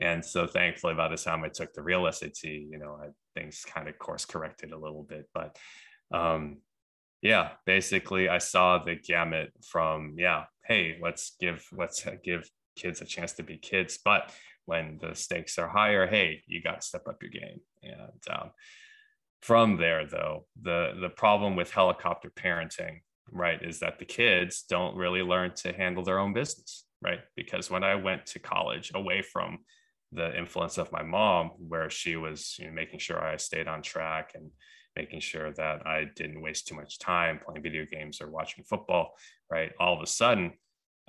And 0.01 0.25
so 0.25 0.47
thankfully, 0.47 0.95
by 0.95 1.09
the 1.09 1.17
time 1.17 1.45
I 1.45 1.49
took 1.49 1.73
the 1.73 1.83
real 1.83 2.11
SAT, 2.11 2.43
you 2.43 2.79
know, 2.79 2.99
I, 3.01 3.09
things 3.39 3.65
kind 3.65 3.89
of 3.89 3.99
course 3.99 4.25
corrected 4.25 4.73
a 4.73 4.79
little 4.79 5.05
bit. 5.05 5.29
But 5.33 5.57
um, 6.13 6.59
yeah, 7.23 7.51
basically, 7.67 8.29
I 8.29 8.39
saw 8.39 8.79
the 8.79 8.95
gamut 8.95 9.53
from 9.63 10.15
yeah, 10.19 10.45
hey, 10.67 10.99
let's 11.03 11.37
give 11.41 11.65
let's 11.73 12.07
give 12.25 12.49
kids 12.77 13.01
a 13.01 13.05
chance 13.05 13.33
to 13.35 13.43
be 13.43 13.59
kids, 13.59 13.99
but 14.05 14.31
when 14.67 14.99
the 15.01 15.15
stakes 15.15 15.59
are 15.59 15.69
higher, 15.69 16.07
hey, 16.07 16.43
you 16.47 16.63
got 16.63 16.81
to 16.81 16.87
step 16.87 17.09
up 17.09 17.23
your 17.23 17.31
game. 17.31 17.61
And 17.83 18.23
um, 18.31 18.51
from 19.41 19.77
there 19.77 20.05
though 20.05 20.47
the 20.63 20.93
the 21.01 21.09
problem 21.09 21.57
with 21.57 21.71
helicopter 21.71 22.31
parenting 22.31 23.01
right 23.31 23.63
is 23.63 23.81
that 23.81 23.99
the 23.99 24.05
kids 24.05 24.65
don't 24.69 24.97
really 24.97 25.23
learn 25.23 25.53
to 25.55 25.73
handle 25.73 26.03
their 26.03 26.19
own 26.19 26.33
business 26.33 26.85
right 27.03 27.21
because 27.37 27.71
when 27.71 27.85
i 27.85 27.95
went 27.95 28.27
to 28.27 28.39
college 28.39 28.91
away 28.95 29.23
from 29.23 29.59
the 30.13 30.37
influence 30.37 30.79
of 30.79 30.91
my 30.91 31.03
mom 31.03 31.51
where 31.59 31.91
she 31.91 32.17
was 32.17 32.57
you 32.59 32.67
know, 32.67 32.73
making 32.73 32.99
sure 32.99 33.23
i 33.23 33.37
stayed 33.37 33.69
on 33.69 33.83
track 33.83 34.33
and 34.35 34.51
making 34.99 35.21
sure 35.21 35.49
that 35.53 35.87
i 35.87 35.99
didn't 36.21 36.43
waste 36.47 36.67
too 36.67 36.75
much 36.75 36.99
time 36.99 37.41
playing 37.45 37.63
video 37.63 37.85
games 37.91 38.21
or 38.21 38.29
watching 38.39 38.65
football 38.65 39.05
right? 39.51 39.73
All 39.81 39.95
of 39.97 40.03
a 40.03 40.07
sudden 40.07 40.53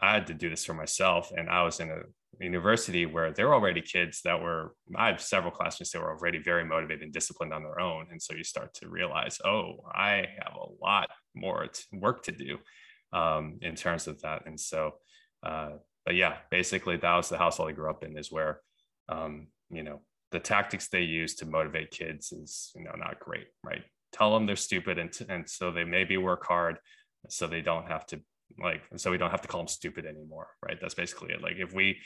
i 0.02 0.14
had 0.14 0.28
to 0.28 0.34
do 0.34 0.50
this 0.50 0.66
for 0.66 0.74
myself 0.74 1.24
and 1.38 1.50
i 1.50 1.62
was 1.68 1.80
in 1.80 1.90
a 1.92 2.02
university 2.40 3.06
where 3.06 3.32
there 3.34 3.48
were 3.48 3.54
already 3.60 3.82
kids 3.82 4.22
that 4.24 4.42
were 4.42 4.74
i 4.96 5.08
have 5.08 5.22
several 5.22 5.52
classmates 5.52 5.92
that 5.92 6.02
were 6.02 6.16
already 6.16 6.40
very 6.52 6.64
motivated 6.64 7.04
and 7.04 7.14
disciplined 7.14 7.54
on 7.54 7.64
their 7.64 7.80
own 7.80 8.08
and 8.12 8.22
so 8.22 8.34
you 8.34 8.44
start 8.44 8.74
to 8.74 8.88
realize 8.88 9.38
oh 9.46 9.66
i 9.94 10.26
have 10.42 10.56
a 10.56 10.86
lot 10.86 11.10
more 11.36 11.68
work 11.92 12.24
to 12.24 12.32
do 12.32 12.58
um, 13.12 13.58
in 13.62 13.76
terms 13.76 14.08
of 14.08 14.22
that 14.22 14.46
and 14.46 14.60
so 14.60 14.94
uh, 15.44 15.72
but 16.06 16.16
yeah 16.16 16.36
basically 16.50 16.98
that 16.98 17.16
was 17.16 17.30
the 17.30 17.38
household 17.38 17.70
i 17.70 17.74
grew 17.74 17.90
up 17.90 18.04
in 18.04 18.18
is 18.18 18.32
where 18.32 18.62
um, 19.10 19.48
you 19.70 19.84
know 19.84 20.00
the 20.32 20.40
tactics 20.40 20.88
they 20.88 21.02
use 21.02 21.36
to 21.36 21.46
motivate 21.46 21.92
kids 21.92 22.32
is 22.32 22.72
you 22.76 22.84
know 22.84 22.94
not 22.98 23.20
great 23.20 23.48
right 23.64 23.84
tell 24.12 24.34
them 24.34 24.46
they're 24.46 24.56
stupid 24.56 24.98
and, 24.98 25.18
and 25.30 25.50
so 25.50 25.72
they 25.72 25.84
maybe 25.84 26.18
work 26.18 26.46
hard 26.46 26.78
so 27.28 27.48
they 27.48 27.62
don't 27.62 27.88
have 27.88 28.06
to 28.06 28.20
like 28.62 28.82
so 28.96 29.12
we 29.12 29.18
don't 29.18 29.32
have 29.32 29.42
to 29.42 29.48
call 29.48 29.62
them 29.62 29.68
stupid 29.68 30.06
anymore 30.06 30.48
right 30.66 30.78
that's 30.82 30.96
basically 30.96 31.34
it 31.34 31.42
like 31.42 31.56
if 31.58 31.74
we 31.74 31.98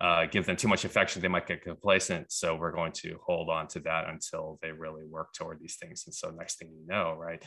uh, 0.00 0.26
give 0.26 0.44
them 0.44 0.56
too 0.56 0.68
much 0.68 0.84
affection, 0.84 1.22
they 1.22 1.28
might 1.28 1.46
get 1.46 1.62
complacent. 1.62 2.30
So 2.30 2.54
we're 2.54 2.72
going 2.72 2.92
to 2.92 3.18
hold 3.24 3.48
on 3.48 3.66
to 3.68 3.80
that 3.80 4.08
until 4.08 4.58
they 4.60 4.70
really 4.70 5.04
work 5.06 5.32
toward 5.32 5.58
these 5.58 5.76
things. 5.76 6.04
And 6.06 6.14
so 6.14 6.30
next 6.30 6.58
thing 6.58 6.68
you 6.68 6.86
know, 6.86 7.14
right, 7.14 7.42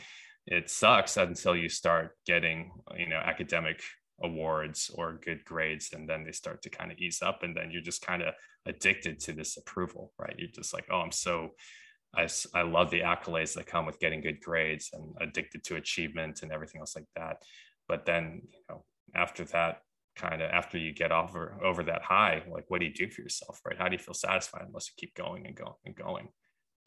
it 0.46 0.68
sucks 0.68 1.16
until 1.16 1.54
you 1.54 1.68
start 1.68 2.16
getting 2.26 2.72
you 2.96 3.08
know 3.08 3.18
academic 3.18 3.82
awards 4.22 4.90
or 4.94 5.20
good 5.24 5.44
grades 5.44 5.90
and 5.92 6.08
then 6.08 6.24
they 6.24 6.32
start 6.32 6.62
to 6.62 6.70
kind 6.70 6.92
of 6.92 6.98
ease 6.98 7.22
up 7.22 7.42
and 7.42 7.56
then 7.56 7.70
you're 7.70 7.82
just 7.82 8.02
kind 8.04 8.22
of 8.22 8.34
addicted 8.66 9.18
to 9.20 9.32
this 9.32 9.56
approval 9.56 10.12
right? 10.18 10.34
You're 10.38 10.48
just 10.48 10.74
like 10.74 10.86
oh 10.90 11.00
i'm 11.00 11.12
so 11.12 11.50
I, 12.14 12.28
I 12.54 12.62
love 12.62 12.90
the 12.90 13.00
accolades 13.00 13.54
that 13.54 13.66
come 13.66 13.86
with 13.86 14.00
getting 14.00 14.20
good 14.20 14.40
grades 14.40 14.90
and 14.92 15.14
addicted 15.20 15.62
to 15.64 15.76
achievement 15.76 16.42
and 16.42 16.50
everything 16.50 16.80
else 16.80 16.96
like 16.96 17.06
that. 17.16 17.42
But 17.88 18.04
then 18.04 18.42
you 18.52 18.60
know 18.68 18.84
after 19.14 19.44
that 19.46 19.82
kind 20.16 20.42
of 20.42 20.50
after 20.50 20.76
you 20.76 20.92
get 20.92 21.12
over 21.12 21.56
over 21.64 21.82
that 21.84 22.02
high 22.02 22.42
like 22.52 22.64
what 22.68 22.80
do 22.80 22.86
you 22.86 22.92
do 22.92 23.08
for 23.08 23.22
yourself 23.22 23.60
right? 23.64 23.78
How 23.78 23.88
do 23.88 23.92
you 23.94 24.02
feel 24.02 24.14
satisfied 24.14 24.64
unless 24.66 24.88
you 24.88 24.94
keep 24.96 25.14
going 25.14 25.46
and 25.46 25.56
going 25.56 25.74
and 25.86 25.94
going? 25.94 26.28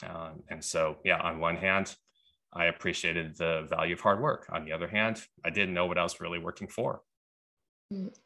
Um, 0.05 0.43
and 0.49 0.63
so 0.63 0.97
yeah 1.05 1.19
on 1.19 1.39
one 1.39 1.55
hand 1.55 1.95
i 2.51 2.65
appreciated 2.65 3.37
the 3.37 3.65
value 3.69 3.93
of 3.93 4.01
hard 4.01 4.21
work. 4.21 4.47
On 4.51 4.65
the 4.65 4.73
other 4.73 4.87
hand 4.87 5.23
i 5.45 5.49
didn't 5.49 5.73
know 5.73 5.85
what 5.85 5.97
i 5.97 6.03
was 6.03 6.19
really 6.19 6.39
working 6.39 6.67
for 6.67 7.01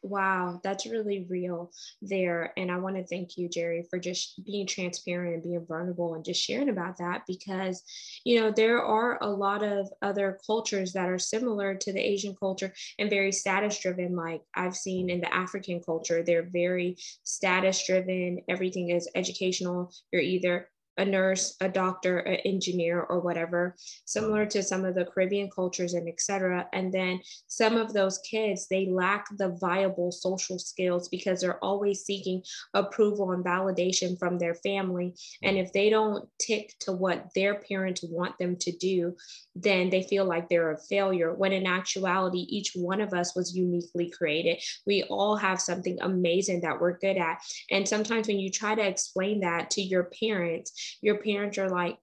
wow, 0.01 0.59
that's 0.63 0.85
really 0.85 1.25
real 1.29 1.71
there. 2.01 2.53
And 2.57 2.71
I 2.71 2.77
want 2.77 2.95
to 2.95 3.05
thank 3.05 3.37
you, 3.37 3.49
Jerry, 3.49 3.85
for 3.89 3.99
just 3.99 4.43
being 4.45 4.67
transparent 4.67 5.33
and 5.33 5.43
being 5.43 5.65
vulnerable 5.65 6.13
and 6.13 6.23
just 6.23 6.41
sharing 6.41 6.69
about 6.69 6.97
that 6.97 7.23
because, 7.27 7.83
you 8.23 8.39
know, 8.39 8.51
there 8.51 8.81
are 8.83 9.17
a 9.21 9.29
lot 9.29 9.63
of 9.63 9.89
other 10.01 10.39
cultures 10.45 10.93
that 10.93 11.09
are 11.09 11.19
similar 11.19 11.75
to 11.75 11.93
the 11.93 11.99
Asian 11.99 12.35
culture 12.35 12.73
and 12.99 13.09
very 13.09 13.31
status 13.31 13.79
driven. 13.79 14.15
Like 14.15 14.41
I've 14.55 14.75
seen 14.75 15.09
in 15.09 15.21
the 15.21 15.33
African 15.33 15.81
culture, 15.81 16.23
they're 16.23 16.49
very 16.51 16.97
status 17.23 17.85
driven. 17.85 18.41
Everything 18.47 18.89
is 18.89 19.09
educational. 19.15 19.91
You're 20.11 20.21
either 20.21 20.69
a 20.97 21.05
nurse, 21.05 21.55
a 21.61 21.69
doctor, 21.69 22.19
an 22.19 22.35
engineer, 22.45 23.01
or 23.01 23.19
whatever, 23.19 23.75
similar 24.05 24.45
to 24.47 24.63
some 24.63 24.85
of 24.85 24.95
the 24.95 25.05
Caribbean 25.05 25.49
cultures 25.49 25.93
and 25.93 26.07
etc. 26.07 26.67
And 26.73 26.93
then 26.93 27.21
some 27.47 27.77
of 27.77 27.93
those 27.93 28.17
kids, 28.19 28.67
they 28.67 28.87
lack 28.87 29.27
the 29.37 29.49
viable 29.61 30.11
social 30.11 30.59
skills 30.59 31.09
because 31.09 31.41
they're 31.41 31.63
always 31.63 32.03
seeking 32.03 32.41
approval 32.73 33.31
and 33.31 33.45
validation 33.45 34.17
from 34.17 34.37
their 34.37 34.55
family. 34.55 35.13
And 35.43 35.57
if 35.57 35.71
they 35.73 35.89
don't 35.89 36.27
tick 36.39 36.73
to 36.81 36.91
what 36.91 37.27
their 37.35 37.55
parents 37.55 38.03
want 38.03 38.37
them 38.37 38.55
to 38.57 38.71
do, 38.71 39.15
then 39.55 39.89
they 39.89 40.03
feel 40.03 40.25
like 40.25 40.49
they're 40.49 40.71
a 40.71 40.77
failure. 40.77 41.33
When 41.33 41.53
in 41.53 41.65
actuality, 41.65 42.45
each 42.49 42.71
one 42.75 43.01
of 43.01 43.13
us 43.13 43.35
was 43.35 43.55
uniquely 43.55 44.09
created. 44.09 44.61
We 44.85 45.03
all 45.03 45.35
have 45.35 45.61
something 45.61 45.97
amazing 46.01 46.61
that 46.61 46.79
we're 46.79 46.97
good 46.97 47.17
at. 47.17 47.41
And 47.71 47.87
sometimes 47.87 48.27
when 48.27 48.39
you 48.39 48.49
try 48.49 48.75
to 48.75 48.87
explain 48.87 49.41
that 49.41 49.69
to 49.71 49.81
your 49.81 50.09
parents, 50.19 50.86
your 51.01 51.17
parents 51.17 51.57
are 51.57 51.69
like, 51.69 51.97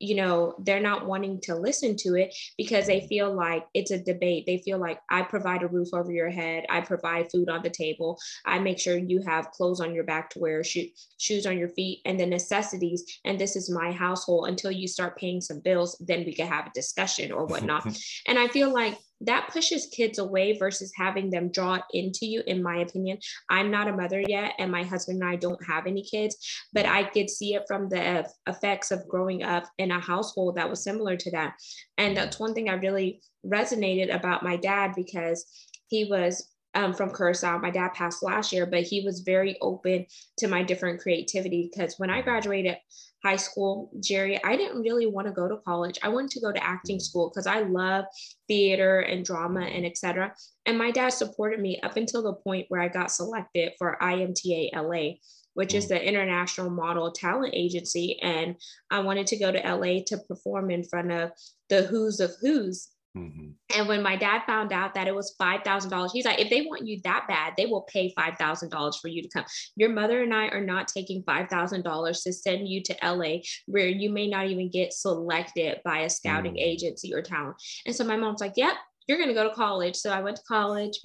you 0.00 0.14
know, 0.14 0.54
they're 0.60 0.80
not 0.80 1.06
wanting 1.06 1.40
to 1.40 1.56
listen 1.56 1.96
to 1.96 2.14
it 2.14 2.34
because 2.56 2.86
they 2.86 3.06
feel 3.08 3.34
like 3.34 3.66
it's 3.74 3.90
a 3.90 3.98
debate. 3.98 4.44
They 4.46 4.58
feel 4.58 4.78
like 4.78 5.00
I 5.10 5.22
provide 5.22 5.62
a 5.62 5.68
roof 5.68 5.88
over 5.92 6.12
your 6.12 6.30
head, 6.30 6.64
I 6.68 6.80
provide 6.82 7.30
food 7.32 7.48
on 7.48 7.62
the 7.62 7.70
table, 7.70 8.18
I 8.46 8.58
make 8.60 8.78
sure 8.78 8.96
you 8.96 9.20
have 9.22 9.50
clothes 9.50 9.80
on 9.80 9.94
your 9.94 10.04
back 10.04 10.30
to 10.30 10.38
wear, 10.38 10.62
sho- 10.62 10.82
shoes 11.18 11.46
on 11.46 11.58
your 11.58 11.68
feet, 11.70 12.00
and 12.04 12.18
the 12.18 12.26
necessities. 12.26 13.20
And 13.24 13.40
this 13.40 13.56
is 13.56 13.70
my 13.70 13.90
household 13.90 14.48
until 14.48 14.70
you 14.70 14.86
start 14.86 15.18
paying 15.18 15.40
some 15.40 15.60
bills, 15.60 15.96
then 16.06 16.24
we 16.24 16.32
can 16.32 16.46
have 16.46 16.66
a 16.66 16.72
discussion 16.74 17.32
or 17.32 17.46
whatnot. 17.46 17.84
and 18.28 18.38
I 18.38 18.48
feel 18.48 18.72
like 18.72 18.96
that 19.20 19.48
pushes 19.52 19.86
kids 19.86 20.18
away 20.18 20.56
versus 20.56 20.92
having 20.96 21.30
them 21.30 21.50
draw 21.50 21.78
into 21.92 22.26
you 22.26 22.42
in 22.46 22.62
my 22.62 22.78
opinion. 22.78 23.18
I'm 23.50 23.70
not 23.70 23.88
a 23.88 23.96
mother 23.96 24.22
yet 24.26 24.54
and 24.58 24.70
my 24.70 24.84
husband 24.84 25.22
and 25.22 25.30
i 25.30 25.36
don't 25.36 25.64
have 25.66 25.86
any 25.86 26.02
kids 26.02 26.36
but 26.72 26.86
i 26.86 27.02
could 27.02 27.30
see 27.30 27.54
it 27.54 27.64
from 27.66 27.88
the 27.88 28.26
effects 28.46 28.90
of 28.90 29.06
growing 29.08 29.42
up 29.42 29.64
in 29.78 29.90
a 29.90 30.00
household 30.00 30.56
that 30.56 30.68
was 30.68 30.82
similar 30.82 31.16
to 31.16 31.30
that. 31.32 31.54
And 31.96 32.16
that's 32.16 32.38
one 32.38 32.54
thing 32.54 32.68
i 32.68 32.74
really 32.74 33.20
resonated 33.44 34.14
about 34.14 34.42
my 34.42 34.56
dad 34.56 34.92
because 34.94 35.46
he 35.88 36.04
was 36.04 36.48
um, 36.78 36.94
from 36.94 37.12
Curacao. 37.12 37.58
My 37.58 37.70
dad 37.70 37.94
passed 37.94 38.22
last 38.22 38.52
year, 38.52 38.64
but 38.64 38.84
he 38.84 39.00
was 39.04 39.20
very 39.20 39.58
open 39.60 40.06
to 40.38 40.46
my 40.46 40.62
different 40.62 41.00
creativity 41.00 41.68
because 41.70 41.98
when 41.98 42.08
I 42.08 42.22
graduated 42.22 42.76
high 43.24 43.36
school, 43.36 43.90
Jerry, 43.98 44.42
I 44.44 44.56
didn't 44.56 44.82
really 44.82 45.06
want 45.06 45.26
to 45.26 45.32
go 45.32 45.48
to 45.48 45.56
college. 45.66 45.98
I 46.04 46.08
wanted 46.08 46.30
to 46.32 46.40
go 46.40 46.52
to 46.52 46.64
acting 46.64 47.00
school 47.00 47.30
because 47.30 47.48
I 47.48 47.62
love 47.62 48.04
theater 48.46 49.00
and 49.00 49.24
drama 49.24 49.62
and 49.62 49.84
etc. 49.84 50.32
And 50.66 50.78
my 50.78 50.92
dad 50.92 51.10
supported 51.10 51.58
me 51.58 51.80
up 51.80 51.96
until 51.96 52.22
the 52.22 52.34
point 52.34 52.66
where 52.68 52.80
I 52.80 52.86
got 52.86 53.10
selected 53.10 53.72
for 53.76 53.98
IMTA 54.00 54.70
LA, 54.72 55.16
which 55.54 55.74
is 55.74 55.86
mm. 55.86 55.88
the 55.88 56.08
International 56.08 56.70
Model 56.70 57.10
Talent 57.10 57.54
Agency. 57.56 58.20
And 58.22 58.54
I 58.88 59.00
wanted 59.00 59.26
to 59.28 59.36
go 59.36 59.50
to 59.50 59.58
LA 59.58 60.02
to 60.06 60.18
perform 60.28 60.70
in 60.70 60.84
front 60.84 61.10
of 61.10 61.32
the 61.70 61.82
who's 61.82 62.20
of 62.20 62.30
who's 62.40 62.88
Mm-hmm. 63.18 63.78
And 63.78 63.88
when 63.88 64.02
my 64.02 64.16
dad 64.16 64.42
found 64.46 64.72
out 64.72 64.94
that 64.94 65.08
it 65.08 65.14
was 65.14 65.34
$5,000, 65.40 66.10
he's 66.12 66.24
like, 66.24 66.40
if 66.40 66.48
they 66.48 66.62
want 66.62 66.86
you 66.86 67.00
that 67.04 67.26
bad, 67.28 67.54
they 67.56 67.66
will 67.66 67.82
pay 67.82 68.14
$5,000 68.16 69.00
for 69.00 69.08
you 69.08 69.22
to 69.22 69.28
come. 69.28 69.44
Your 69.76 69.90
mother 69.90 70.22
and 70.22 70.32
I 70.32 70.46
are 70.48 70.64
not 70.64 70.88
taking 70.88 71.22
$5,000 71.24 72.22
to 72.22 72.32
send 72.32 72.68
you 72.68 72.82
to 72.82 72.96
LA 73.02 73.38
where 73.66 73.88
you 73.88 74.10
may 74.10 74.28
not 74.28 74.46
even 74.46 74.70
get 74.70 74.92
selected 74.92 75.80
by 75.84 76.00
a 76.00 76.10
scouting 76.10 76.52
mm-hmm. 76.52 76.70
agency 76.70 77.12
or 77.12 77.20
talent. 77.20 77.56
And 77.84 77.94
so 77.94 78.04
my 78.04 78.16
mom's 78.16 78.40
like, 78.40 78.54
yep, 78.56 78.76
you're 79.08 79.18
going 79.18 79.28
to 79.28 79.34
go 79.34 79.48
to 79.48 79.54
college. 79.54 79.96
So 79.96 80.10
I 80.10 80.20
went 80.20 80.36
to 80.36 80.42
college, 80.42 81.00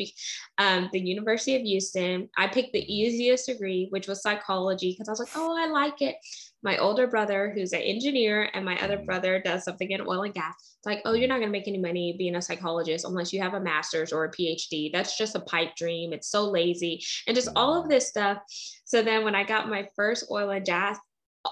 um, 0.57 0.89
the 0.91 0.99
University 0.99 1.55
of 1.55 1.61
Houston. 1.63 2.29
I 2.37 2.47
picked 2.47 2.73
the 2.73 2.93
easiest 2.93 3.47
degree, 3.47 3.87
which 3.89 4.07
was 4.07 4.21
psychology, 4.21 4.91
because 4.91 5.07
I 5.07 5.11
was 5.11 5.19
like, 5.19 5.35
oh, 5.35 5.57
I 5.57 5.67
like 5.67 6.01
it. 6.01 6.15
My 6.61 6.77
older 6.77 7.07
brother, 7.07 7.51
who's 7.53 7.73
an 7.73 7.81
engineer, 7.81 8.49
and 8.53 8.63
my 8.63 8.77
other 8.79 8.97
brother 8.97 9.41
does 9.43 9.63
something 9.63 9.91
in 9.91 10.01
oil 10.01 10.23
and 10.23 10.33
gas. 10.33 10.53
It's 10.59 10.85
like, 10.85 11.01
oh, 11.05 11.13
you're 11.13 11.27
not 11.27 11.39
going 11.39 11.47
to 11.47 11.51
make 11.51 11.67
any 11.67 11.77
money 11.77 12.15
being 12.17 12.35
a 12.35 12.41
psychologist 12.41 13.05
unless 13.05 13.33
you 13.33 13.41
have 13.41 13.53
a 13.53 13.59
master's 13.59 14.13
or 14.13 14.25
a 14.25 14.31
PhD. 14.31 14.91
That's 14.91 15.17
just 15.17 15.35
a 15.35 15.41
pipe 15.41 15.75
dream. 15.75 16.13
It's 16.13 16.29
so 16.29 16.49
lazy, 16.49 17.03
and 17.27 17.35
just 17.35 17.49
all 17.55 17.81
of 17.81 17.89
this 17.89 18.07
stuff. 18.07 18.37
So 18.85 19.01
then, 19.01 19.23
when 19.23 19.35
I 19.35 19.43
got 19.43 19.69
my 19.69 19.87
first 19.95 20.27
oil 20.31 20.51
and 20.51 20.65
gas 20.65 20.97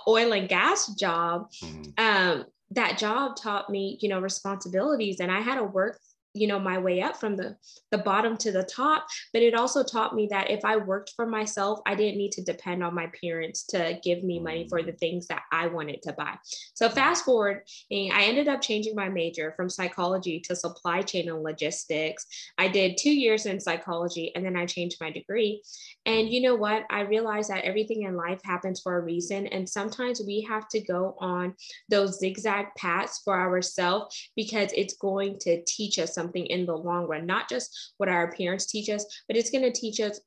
oil 0.08 0.32
and 0.32 0.48
gas 0.48 0.94
job, 0.96 1.52
mm-hmm. 1.62 1.92
um, 1.98 2.46
that 2.72 2.98
job 2.98 3.36
taught 3.36 3.70
me, 3.70 3.98
you 4.02 4.08
know, 4.08 4.22
responsibilities, 4.22 5.20
and 5.20 5.30
I 5.30 5.42
had 5.42 5.56
to 5.56 5.64
work 5.66 6.00
you 6.34 6.48
know 6.48 6.60
my 6.60 6.78
way 6.78 7.02
up 7.02 7.18
from 7.18 7.36
the 7.36 7.56
the 7.92 7.98
bottom 7.98 8.38
to 8.38 8.52
the 8.52 8.64
top 8.64 9.06
but 9.34 9.42
it 9.42 9.54
also 9.54 9.84
taught 9.84 10.16
me 10.16 10.28
that 10.30 10.50
if 10.50 10.64
i 10.64 10.78
worked 10.78 11.14
for 11.16 11.26
myself 11.26 11.80
i 11.86 11.94
didn't 11.94 12.18
need 12.18 12.32
to 12.32 12.44
depend 12.44 12.84
on 12.84 12.96
my 12.96 13.10
parents 13.22 13.66
to 13.66 14.00
give 14.04 14.24
me 14.24 14.40
money 14.40 14.66
for 14.70 14.82
the 14.82 14.94
things 14.94 15.28
that 15.28 15.44
i 15.52 15.68
wanted 15.68 16.02
to 16.02 16.14
buy. 16.14 16.36
So 16.74 16.90
fast 16.90 17.26
forward 17.26 17.64
eh, 17.92 18.10
i 18.14 18.24
ended 18.24 18.48
up 18.48 18.62
changing 18.62 18.96
my 18.96 19.10
major 19.10 19.54
from 19.56 19.70
psychology 19.70 20.40
to 20.42 20.56
supply 20.56 21.02
chain 21.02 21.30
and 21.30 21.44
logistics. 21.44 22.26
I 22.58 22.68
did 22.68 22.98
two 22.98 23.12
years 23.12 23.46
in 23.46 23.60
psychology 23.60 24.32
and 24.36 24.46
then 24.46 24.56
i 24.56 24.66
changed 24.66 24.98
my 25.02 25.12
degree. 25.12 25.62
And 26.06 26.30
you 26.30 26.42
know 26.42 26.56
what? 26.56 26.84
I 26.90 27.02
realized 27.02 27.50
that 27.50 27.64
everything 27.64 28.04
in 28.04 28.16
life 28.16 28.40
happens 28.44 28.82
for 28.82 28.98
a 28.98 29.02
reason 29.02 29.48
and 29.48 29.68
sometimes 29.68 30.22
we 30.26 30.42
have 30.50 30.68
to 30.70 30.82
go 30.82 31.16
on 31.20 31.56
those 31.90 32.20
zigzag 32.20 32.68
paths 32.78 33.22
for 33.24 33.40
ourselves 33.40 34.30
because 34.36 34.72
it's 34.76 34.96
going 34.96 35.38
to 35.40 35.64
teach 35.66 36.00
us 36.00 36.18
something 36.22 36.46
in 36.46 36.66
the 36.66 36.78
long 36.78 37.08
run, 37.08 37.26
not 37.26 37.50
just 37.50 37.94
what 37.98 38.10
our 38.10 38.32
parents 38.32 38.68
teach 38.68 38.90
us, 38.90 39.06
but 39.28 39.38
it's 39.38 39.50
going 39.50 39.64
to 39.64 39.72
teach 39.72 40.00
us 40.00 40.20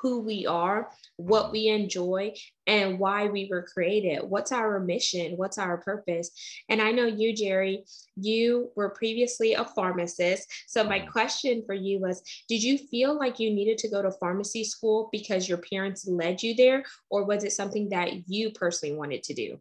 who 0.00 0.20
we 0.20 0.46
are, 0.46 0.90
what 1.16 1.50
we 1.50 1.68
enjoy, 1.68 2.32
and 2.66 2.98
why 2.98 3.26
we 3.26 3.48
were 3.50 3.66
created. 3.74 4.20
What's 4.22 4.52
our 4.52 4.78
mission? 4.78 5.32
What's 5.36 5.58
our 5.58 5.78
purpose? 5.78 6.30
And 6.68 6.80
I 6.80 6.92
know 6.92 7.06
you, 7.06 7.34
Jerry, 7.34 7.84
you 8.14 8.70
were 8.76 8.90
previously 8.90 9.54
a 9.54 9.64
pharmacist. 9.64 10.48
So, 10.68 10.84
my 10.84 11.00
question 11.00 11.64
for 11.66 11.74
you 11.74 11.98
was 11.98 12.22
Did 12.48 12.62
you 12.62 12.78
feel 12.78 13.18
like 13.18 13.40
you 13.40 13.52
needed 13.52 13.78
to 13.78 13.90
go 13.90 14.02
to 14.02 14.12
pharmacy 14.12 14.64
school 14.64 15.08
because 15.10 15.48
your 15.48 15.58
parents 15.58 16.06
led 16.06 16.42
you 16.42 16.54
there, 16.54 16.84
or 17.10 17.24
was 17.24 17.44
it 17.44 17.52
something 17.52 17.88
that 17.88 18.28
you 18.28 18.50
personally 18.52 18.94
wanted 18.94 19.24
to 19.24 19.34
do? 19.34 19.60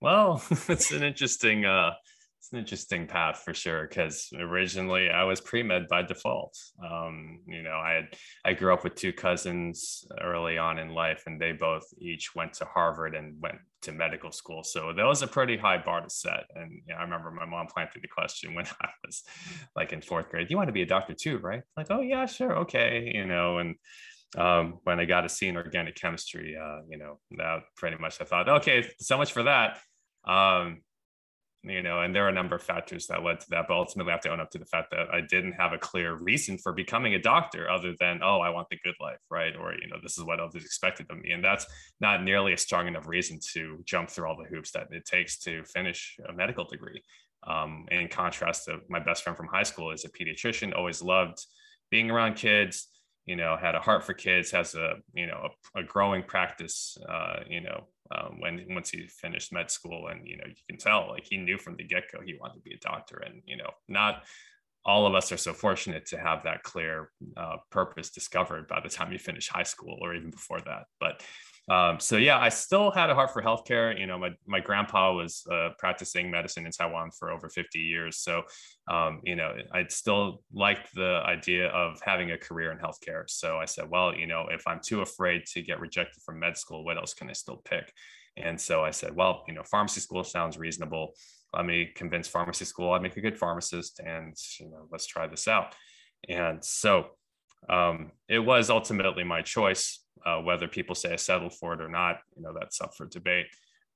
Well, 0.00 0.42
it's 0.68 0.90
an 0.90 1.02
interesting 1.02 1.64
uh, 1.64 1.92
it's 2.44 2.52
an 2.52 2.58
interesting 2.58 3.06
path 3.06 3.40
for 3.42 3.54
sure 3.54 3.86
because 3.88 4.28
originally 4.38 5.08
I 5.08 5.24
was 5.24 5.40
pre 5.40 5.62
med 5.62 5.88
by 5.88 6.02
default. 6.02 6.54
Um, 6.78 7.40
you 7.46 7.62
know, 7.62 7.76
I 7.82 7.92
had 7.92 8.08
I 8.44 8.52
grew 8.52 8.74
up 8.74 8.84
with 8.84 8.96
two 8.96 9.14
cousins 9.14 10.06
early 10.20 10.58
on 10.58 10.78
in 10.78 10.90
life, 10.90 11.22
and 11.26 11.40
they 11.40 11.52
both 11.52 11.84
each 11.98 12.34
went 12.34 12.52
to 12.54 12.66
Harvard 12.66 13.14
and 13.14 13.40
went 13.40 13.56
to 13.82 13.92
medical 13.92 14.30
school. 14.30 14.62
So 14.62 14.92
that 14.92 15.06
was 15.06 15.22
a 15.22 15.26
pretty 15.26 15.56
high 15.56 15.78
bar 15.78 16.02
to 16.02 16.10
set. 16.10 16.44
And 16.54 16.82
you 16.86 16.92
know, 16.92 16.96
I 16.96 17.02
remember 17.04 17.30
my 17.30 17.46
mom 17.46 17.66
planted 17.66 18.02
the 18.02 18.08
question 18.08 18.54
when 18.54 18.66
I 18.82 18.90
was 19.06 19.22
like 19.74 19.94
in 19.94 20.02
fourth 20.02 20.28
grade: 20.28 20.50
"You 20.50 20.58
want 20.58 20.68
to 20.68 20.74
be 20.74 20.82
a 20.82 20.86
doctor 20.86 21.14
too, 21.14 21.38
right?" 21.38 21.62
Like, 21.78 21.86
"Oh 21.88 22.02
yeah, 22.02 22.26
sure, 22.26 22.58
okay," 22.58 23.10
you 23.14 23.24
know, 23.24 23.56
and 23.56 23.76
um, 24.36 24.80
when 24.84 25.00
I 25.00 25.06
got 25.06 25.24
a 25.24 25.30
C 25.30 25.48
in 25.48 25.56
organic 25.56 25.94
chemistry, 25.94 26.58
uh, 26.62 26.80
you 26.90 26.98
know, 26.98 27.20
that 27.38 27.62
pretty 27.78 27.96
much 27.96 28.20
I 28.20 28.24
thought, 28.24 28.50
okay, 28.50 28.86
so 28.98 29.16
much 29.16 29.32
for 29.32 29.44
that. 29.44 29.78
Um, 30.26 30.82
you 31.64 31.82
know, 31.82 32.02
and 32.02 32.14
there 32.14 32.26
are 32.26 32.28
a 32.28 32.34
number 32.34 32.56
of 32.56 32.62
factors 32.62 33.06
that 33.06 33.22
led 33.22 33.40
to 33.40 33.50
that. 33.50 33.66
But 33.68 33.76
ultimately, 33.76 34.10
I 34.10 34.14
have 34.14 34.22
to 34.22 34.30
own 34.30 34.40
up 34.40 34.50
to 34.50 34.58
the 34.58 34.66
fact 34.66 34.90
that 34.90 35.06
I 35.12 35.20
didn't 35.20 35.52
have 35.52 35.72
a 35.72 35.78
clear 35.78 36.14
reason 36.14 36.58
for 36.58 36.72
becoming 36.72 37.14
a 37.14 37.18
doctor 37.18 37.70
other 37.70 37.94
than, 37.98 38.20
oh, 38.22 38.40
I 38.40 38.50
want 38.50 38.68
the 38.70 38.78
good 38.84 38.94
life, 39.00 39.18
right? 39.30 39.54
Or, 39.56 39.72
you 39.72 39.88
know, 39.88 39.96
this 40.02 40.18
is 40.18 40.24
what 40.24 40.40
others 40.40 40.64
expected 40.64 41.06
of 41.10 41.18
me. 41.18 41.32
And 41.32 41.42
that's 41.42 41.66
not 42.00 42.22
nearly 42.22 42.52
a 42.52 42.58
strong 42.58 42.86
enough 42.86 43.06
reason 43.06 43.38
to 43.54 43.80
jump 43.84 44.10
through 44.10 44.26
all 44.26 44.36
the 44.36 44.48
hoops 44.48 44.72
that 44.72 44.88
it 44.90 45.04
takes 45.04 45.38
to 45.40 45.64
finish 45.64 46.16
a 46.28 46.32
medical 46.32 46.64
degree. 46.64 47.02
Um, 47.46 47.86
in 47.90 48.08
contrast 48.08 48.64
to 48.66 48.78
my 48.88 49.00
best 49.00 49.22
friend 49.22 49.36
from 49.36 49.48
high 49.48 49.64
school 49.64 49.90
is 49.90 50.04
a 50.04 50.08
pediatrician, 50.08 50.74
always 50.74 51.02
loved 51.02 51.44
being 51.90 52.10
around 52.10 52.36
kids, 52.36 52.88
you 53.26 53.36
know, 53.36 53.56
had 53.56 53.74
a 53.74 53.80
heart 53.80 54.04
for 54.04 54.14
kids, 54.14 54.50
has 54.50 54.74
a, 54.74 54.94
you 55.12 55.26
know, 55.26 55.48
a, 55.74 55.80
a 55.80 55.84
growing 55.84 56.22
practice, 56.22 56.96
uh, 57.08 57.40
you 57.48 57.60
know, 57.60 57.86
um, 58.10 58.36
when 58.38 58.64
once 58.70 58.90
he 58.90 59.06
finished 59.06 59.52
med 59.52 59.70
school 59.70 60.08
and, 60.08 60.26
you 60.26 60.36
know, 60.36 60.46
you 60.46 60.62
can 60.68 60.78
tell 60.78 61.08
like 61.08 61.24
he 61.24 61.36
knew 61.36 61.58
from 61.58 61.76
the 61.76 61.84
get 61.84 62.04
go 62.12 62.20
he 62.24 62.36
wanted 62.40 62.54
to 62.54 62.60
be 62.60 62.74
a 62.74 62.78
doctor 62.78 63.22
and, 63.24 63.42
you 63.46 63.56
know, 63.56 63.70
not 63.88 64.24
all 64.84 65.06
of 65.06 65.14
us 65.14 65.32
are 65.32 65.38
so 65.38 65.52
fortunate 65.52 66.04
to 66.06 66.18
have 66.18 66.42
that 66.44 66.62
clear 66.62 67.10
uh, 67.36 67.56
purpose 67.70 68.10
discovered 68.10 68.68
by 68.68 68.80
the 68.80 68.88
time 68.88 69.12
you 69.12 69.18
finish 69.18 69.48
high 69.48 69.62
school 69.62 69.98
or 70.02 70.14
even 70.14 70.30
before 70.30 70.60
that. 70.60 70.84
But 71.00 71.22
um, 71.70 71.98
so 71.98 72.18
yeah, 72.18 72.38
I 72.38 72.50
still 72.50 72.90
had 72.90 73.08
a 73.08 73.14
heart 73.14 73.32
for 73.32 73.42
healthcare. 73.42 73.98
You 73.98 74.06
know, 74.06 74.18
my 74.18 74.30
my 74.46 74.60
grandpa 74.60 75.14
was 75.14 75.46
uh, 75.50 75.70
practicing 75.78 76.30
medicine 76.30 76.66
in 76.66 76.72
Taiwan 76.72 77.10
for 77.18 77.30
over 77.30 77.48
50 77.48 77.78
years, 77.78 78.18
so 78.18 78.42
um, 78.88 79.20
you 79.24 79.34
know, 79.34 79.56
I 79.72 79.86
still 79.88 80.42
liked 80.52 80.94
the 80.94 81.22
idea 81.24 81.68
of 81.68 82.00
having 82.04 82.32
a 82.32 82.38
career 82.38 82.70
in 82.70 82.78
healthcare. 82.78 83.24
So 83.28 83.56
I 83.56 83.64
said, 83.64 83.88
well, 83.88 84.14
you 84.14 84.26
know, 84.26 84.46
if 84.50 84.66
I'm 84.66 84.80
too 84.84 85.00
afraid 85.00 85.46
to 85.52 85.62
get 85.62 85.80
rejected 85.80 86.22
from 86.22 86.38
med 86.38 86.58
school, 86.58 86.84
what 86.84 86.98
else 86.98 87.14
can 87.14 87.30
I 87.30 87.32
still 87.32 87.62
pick? 87.64 87.90
And 88.36 88.60
so 88.60 88.84
I 88.84 88.90
said, 88.90 89.14
well, 89.16 89.44
you 89.48 89.54
know, 89.54 89.62
pharmacy 89.62 90.00
school 90.00 90.24
sounds 90.24 90.58
reasonable. 90.58 91.14
Let 91.54 91.64
me 91.64 91.92
convince 91.94 92.28
pharmacy 92.28 92.64
school 92.66 92.92
I'd 92.92 93.00
make 93.00 93.16
a 93.16 93.22
good 93.22 93.38
pharmacist, 93.38 94.00
and 94.00 94.36
you 94.60 94.68
know, 94.68 94.86
let's 94.92 95.06
try 95.06 95.26
this 95.26 95.48
out. 95.48 95.74
And 96.28 96.62
so 96.62 97.06
um, 97.70 98.12
it 98.28 98.40
was 98.40 98.68
ultimately 98.68 99.24
my 99.24 99.40
choice 99.40 100.03
uh, 100.26 100.38
whether 100.38 100.68
people 100.68 100.94
say 100.94 101.12
I 101.12 101.16
settled 101.16 101.54
for 101.54 101.74
it 101.74 101.80
or 101.80 101.88
not, 101.88 102.18
you 102.36 102.42
know, 102.42 102.54
that's 102.58 102.80
up 102.80 102.94
for 102.96 103.06
debate. 103.06 103.46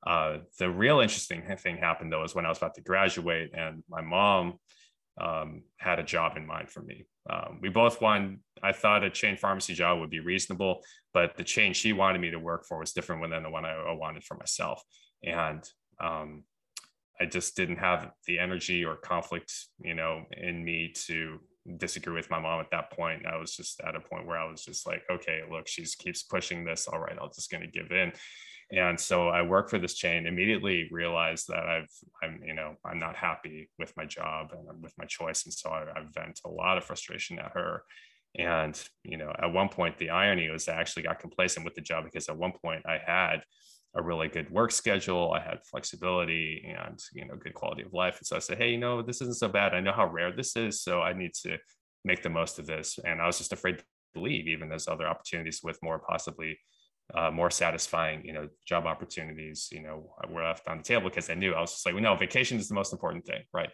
Uh, 0.06 0.38
the 0.58 0.70
real 0.70 1.00
interesting 1.00 1.42
thing 1.58 1.76
happened 1.76 2.12
though 2.12 2.24
is 2.24 2.34
when 2.34 2.46
I 2.46 2.48
was 2.48 2.58
about 2.58 2.74
to 2.74 2.82
graduate, 2.82 3.50
and 3.54 3.82
my 3.88 4.00
mom 4.00 4.58
um, 5.20 5.62
had 5.78 5.98
a 5.98 6.04
job 6.04 6.36
in 6.36 6.46
mind 6.46 6.70
for 6.70 6.82
me. 6.82 7.04
Um, 7.28 7.58
we 7.60 7.68
both 7.68 8.00
wanted. 8.00 8.38
I 8.62 8.72
thought 8.72 9.04
a 9.04 9.10
chain 9.10 9.36
pharmacy 9.36 9.74
job 9.74 9.98
would 9.98 10.10
be 10.10 10.20
reasonable, 10.20 10.82
but 11.12 11.36
the 11.36 11.44
chain 11.44 11.72
she 11.72 11.92
wanted 11.92 12.20
me 12.20 12.30
to 12.30 12.38
work 12.38 12.64
for 12.66 12.78
was 12.78 12.92
different 12.92 13.28
than 13.30 13.42
the 13.42 13.50
one 13.50 13.64
I 13.64 13.92
wanted 13.92 14.24
for 14.24 14.36
myself, 14.36 14.82
and 15.24 15.68
um, 16.00 16.44
I 17.20 17.26
just 17.26 17.56
didn't 17.56 17.78
have 17.78 18.10
the 18.26 18.38
energy 18.38 18.84
or 18.84 18.96
conflict, 18.96 19.52
you 19.80 19.94
know, 19.94 20.24
in 20.36 20.64
me 20.64 20.92
to 21.06 21.40
disagree 21.76 22.14
with 22.14 22.30
my 22.30 22.40
mom 22.40 22.60
at 22.60 22.70
that 22.70 22.90
point. 22.92 23.26
I 23.26 23.36
was 23.36 23.54
just 23.54 23.80
at 23.80 23.96
a 23.96 24.00
point 24.00 24.26
where 24.26 24.38
I 24.38 24.50
was 24.50 24.64
just 24.64 24.86
like, 24.86 25.02
okay, 25.10 25.42
look, 25.50 25.68
she 25.68 25.84
keeps 25.98 26.22
pushing 26.22 26.64
this. 26.64 26.88
All 26.88 26.98
right, 26.98 27.16
I'm 27.20 27.28
just 27.34 27.50
going 27.50 27.62
to 27.62 27.70
give 27.70 27.90
in. 27.90 28.12
And 28.70 29.00
so 29.00 29.28
I 29.28 29.42
work 29.42 29.70
for 29.70 29.78
this 29.78 29.94
chain, 29.94 30.26
immediately 30.26 30.88
realized 30.90 31.48
that 31.48 31.66
I've, 31.66 31.90
I'm, 32.22 32.40
you 32.44 32.52
know, 32.52 32.74
I'm 32.84 32.98
not 32.98 33.16
happy 33.16 33.70
with 33.78 33.96
my 33.96 34.04
job 34.04 34.48
and 34.52 34.82
with 34.82 34.92
my 34.98 35.06
choice. 35.06 35.44
And 35.44 35.54
so 35.54 35.70
I, 35.70 35.84
I 35.84 36.02
vent 36.12 36.40
a 36.44 36.50
lot 36.50 36.76
of 36.76 36.84
frustration 36.84 37.38
at 37.38 37.52
her. 37.54 37.82
And, 38.36 38.78
you 39.04 39.16
know, 39.16 39.32
at 39.42 39.52
one 39.52 39.70
point, 39.70 39.96
the 39.96 40.10
irony 40.10 40.50
was 40.50 40.68
I 40.68 40.74
actually 40.74 41.04
got 41.04 41.18
complacent 41.18 41.64
with 41.64 41.74
the 41.74 41.80
job 41.80 42.04
because 42.04 42.28
at 42.28 42.36
one 42.36 42.52
point 42.62 42.82
I 42.86 42.98
had 43.04 43.42
a 43.94 44.02
really 44.02 44.28
good 44.28 44.50
work 44.50 44.70
schedule. 44.70 45.32
I 45.32 45.40
had 45.40 45.64
flexibility 45.64 46.74
and 46.78 46.98
you 47.12 47.26
know 47.26 47.36
good 47.36 47.54
quality 47.54 47.82
of 47.82 47.92
life. 47.92 48.18
And 48.18 48.26
so 48.26 48.36
I 48.36 48.40
said, 48.40 48.58
hey, 48.58 48.70
you 48.70 48.78
know, 48.78 49.02
this 49.02 49.20
isn't 49.22 49.38
so 49.38 49.48
bad. 49.48 49.74
I 49.74 49.80
know 49.80 49.92
how 49.92 50.06
rare 50.06 50.32
this 50.32 50.56
is, 50.56 50.82
so 50.82 51.00
I 51.00 51.12
need 51.12 51.34
to 51.42 51.58
make 52.04 52.22
the 52.22 52.30
most 52.30 52.58
of 52.58 52.66
this. 52.66 52.98
And 53.04 53.20
I 53.20 53.26
was 53.26 53.38
just 53.38 53.52
afraid 53.52 53.78
to 53.78 54.20
leave, 54.20 54.46
even 54.48 54.68
those 54.68 54.88
other 54.88 55.06
opportunities 55.06 55.60
with 55.62 55.78
more 55.82 55.98
possibly 55.98 56.58
uh, 57.14 57.30
more 57.30 57.50
satisfying, 57.50 58.24
you 58.24 58.32
know, 58.32 58.48
job 58.66 58.86
opportunities, 58.86 59.68
you 59.72 59.82
know, 59.82 60.14
were 60.28 60.44
left 60.44 60.68
on 60.68 60.78
the 60.78 60.84
table 60.84 61.08
because 61.08 61.30
I 61.30 61.34
knew 61.34 61.54
I 61.54 61.60
was 61.60 61.72
just 61.72 61.86
like, 61.86 61.94
well, 61.94 62.02
no, 62.02 62.14
vacation 62.14 62.58
is 62.58 62.68
the 62.68 62.74
most 62.74 62.92
important 62.92 63.24
thing, 63.24 63.42
right? 63.52 63.70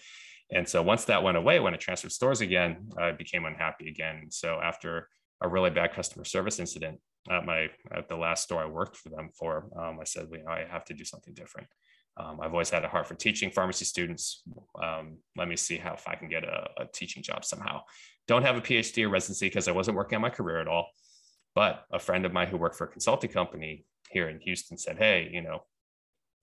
And 0.52 0.68
so 0.68 0.82
once 0.82 1.04
that 1.06 1.22
went 1.22 1.36
away, 1.36 1.58
when 1.58 1.74
I 1.74 1.76
transferred 1.76 2.12
stores 2.12 2.40
again, 2.40 2.90
I 2.98 3.12
became 3.12 3.44
unhappy 3.44 3.88
again. 3.88 4.26
So 4.30 4.60
after 4.62 5.08
a 5.40 5.48
really 5.48 5.70
bad 5.70 5.92
customer 5.94 6.24
service 6.24 6.60
incident, 6.60 7.00
at 7.30 7.46
my 7.46 7.68
at 7.90 8.08
the 8.08 8.16
last 8.16 8.44
store 8.44 8.62
I 8.62 8.66
worked 8.66 8.96
for 8.96 9.08
them 9.08 9.30
for, 9.34 9.70
um, 9.76 9.98
I 10.00 10.04
said, 10.04 10.28
well, 10.30 10.40
you 10.40 10.44
know, 10.44 10.52
I 10.52 10.66
have 10.70 10.84
to 10.86 10.94
do 10.94 11.04
something 11.04 11.34
different. 11.34 11.68
Um, 12.16 12.38
I've 12.40 12.52
always 12.52 12.70
had 12.70 12.84
a 12.84 12.88
heart 12.88 13.08
for 13.08 13.14
teaching 13.14 13.50
pharmacy 13.50 13.84
students. 13.84 14.42
Um, 14.80 15.18
let 15.36 15.48
me 15.48 15.56
see 15.56 15.76
how 15.76 15.94
if 15.94 16.06
I 16.06 16.14
can 16.14 16.28
get 16.28 16.44
a, 16.44 16.68
a, 16.78 16.86
teaching 16.92 17.24
job 17.24 17.44
somehow. 17.44 17.82
Don't 18.28 18.44
have 18.44 18.56
a 18.56 18.60
PhD 18.60 19.04
or 19.04 19.08
residency 19.08 19.46
because 19.46 19.66
I 19.66 19.72
wasn't 19.72 19.96
working 19.96 20.16
on 20.16 20.22
my 20.22 20.30
career 20.30 20.60
at 20.60 20.68
all. 20.68 20.90
But 21.56 21.84
a 21.92 21.98
friend 21.98 22.24
of 22.24 22.32
mine 22.32 22.48
who 22.48 22.56
worked 22.56 22.76
for 22.76 22.84
a 22.84 22.88
consulting 22.88 23.30
company 23.30 23.84
here 24.10 24.28
in 24.28 24.38
Houston 24.40 24.78
said, 24.78 24.98
"Hey, 24.98 25.28
you 25.32 25.40
know, 25.40 25.64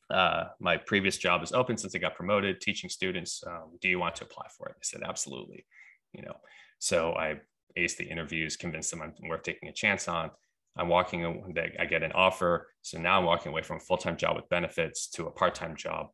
uh, 0.09 0.49
my 0.59 0.77
previous 0.77 1.17
job 1.17 1.41
is 1.41 1.53
open 1.53 1.77
since 1.77 1.95
I 1.95 1.99
got 1.99 2.15
promoted, 2.15 2.59
teaching 2.59 2.89
students. 2.89 3.43
Um, 3.45 3.77
do 3.81 3.87
you 3.87 3.99
want 3.99 4.15
to 4.15 4.25
apply 4.25 4.47
for 4.57 4.67
it?" 4.67 4.75
I 4.77 4.83
said, 4.83 5.03
"Absolutely." 5.03 5.65
You 6.13 6.23
know, 6.23 6.35
so 6.79 7.13
I 7.13 7.39
aced 7.77 7.97
the 7.97 8.09
interviews, 8.09 8.57
convinced 8.57 8.91
them 8.91 9.01
I'm 9.01 9.13
worth 9.29 9.43
taking 9.43 9.69
a 9.69 9.73
chance 9.73 10.07
on 10.07 10.31
I'm 10.77 10.87
walking, 10.87 11.53
I 11.79 11.85
get 11.85 12.03
an 12.03 12.13
offer. 12.13 12.67
So 12.81 12.97
now 12.97 13.19
I'm 13.19 13.25
walking 13.25 13.51
away 13.51 13.61
from 13.61 13.77
a 13.77 13.81
full 13.81 13.97
time 13.97 14.17
job 14.17 14.35
with 14.35 14.47
benefits 14.49 15.07
to 15.11 15.27
a 15.27 15.31
part 15.31 15.55
time 15.55 15.75
job 15.75 16.07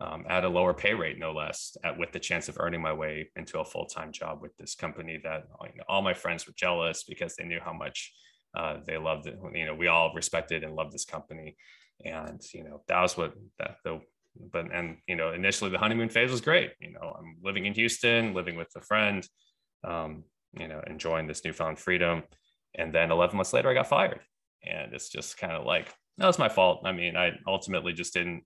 um, 0.00 0.24
at 0.28 0.44
a 0.44 0.48
lower 0.48 0.74
pay 0.74 0.94
rate, 0.94 1.18
no 1.18 1.32
less, 1.32 1.76
at, 1.84 1.98
with 1.98 2.12
the 2.12 2.20
chance 2.20 2.48
of 2.48 2.56
earning 2.58 2.82
my 2.82 2.92
way 2.92 3.30
into 3.36 3.60
a 3.60 3.64
full 3.64 3.86
time 3.86 4.12
job 4.12 4.40
with 4.40 4.56
this 4.56 4.74
company 4.74 5.20
that 5.24 5.44
you 5.62 5.78
know, 5.78 5.84
all 5.88 6.02
my 6.02 6.14
friends 6.14 6.46
were 6.46 6.54
jealous 6.56 7.04
because 7.04 7.34
they 7.36 7.44
knew 7.44 7.60
how 7.64 7.72
much 7.72 8.12
uh, 8.56 8.78
they 8.86 8.98
loved 8.98 9.26
it. 9.26 9.38
You 9.52 9.66
know, 9.66 9.74
we 9.74 9.88
all 9.88 10.12
respected 10.14 10.62
and 10.62 10.76
loved 10.76 10.92
this 10.92 11.04
company. 11.04 11.56
And, 12.04 12.40
you 12.52 12.64
know, 12.64 12.82
that 12.88 13.00
was 13.00 13.16
what 13.16 13.34
that, 13.58 13.76
the, 13.84 14.00
but, 14.52 14.72
and, 14.72 14.98
you 15.06 15.16
know, 15.16 15.32
initially 15.32 15.70
the 15.70 15.78
honeymoon 15.78 16.08
phase 16.08 16.30
was 16.30 16.40
great. 16.40 16.72
You 16.80 16.92
know, 16.92 17.16
I'm 17.18 17.36
living 17.42 17.66
in 17.66 17.74
Houston, 17.74 18.34
living 18.34 18.56
with 18.56 18.68
a 18.76 18.80
friend, 18.80 19.26
um, 19.84 20.24
you 20.58 20.68
know, 20.68 20.82
enjoying 20.86 21.26
this 21.26 21.44
newfound 21.44 21.78
freedom 21.78 22.24
and 22.74 22.92
then 22.92 23.10
11 23.10 23.36
months 23.36 23.52
later, 23.52 23.68
I 23.68 23.74
got 23.74 23.88
fired. 23.88 24.20
And 24.64 24.92
it's 24.92 25.08
just 25.08 25.38
kind 25.38 25.52
of 25.52 25.64
like, 25.64 25.88
that 26.18 26.26
was 26.26 26.38
my 26.38 26.48
fault. 26.48 26.82
I 26.84 26.92
mean, 26.92 27.16
I 27.16 27.32
ultimately 27.46 27.92
just 27.92 28.14
didn't 28.14 28.44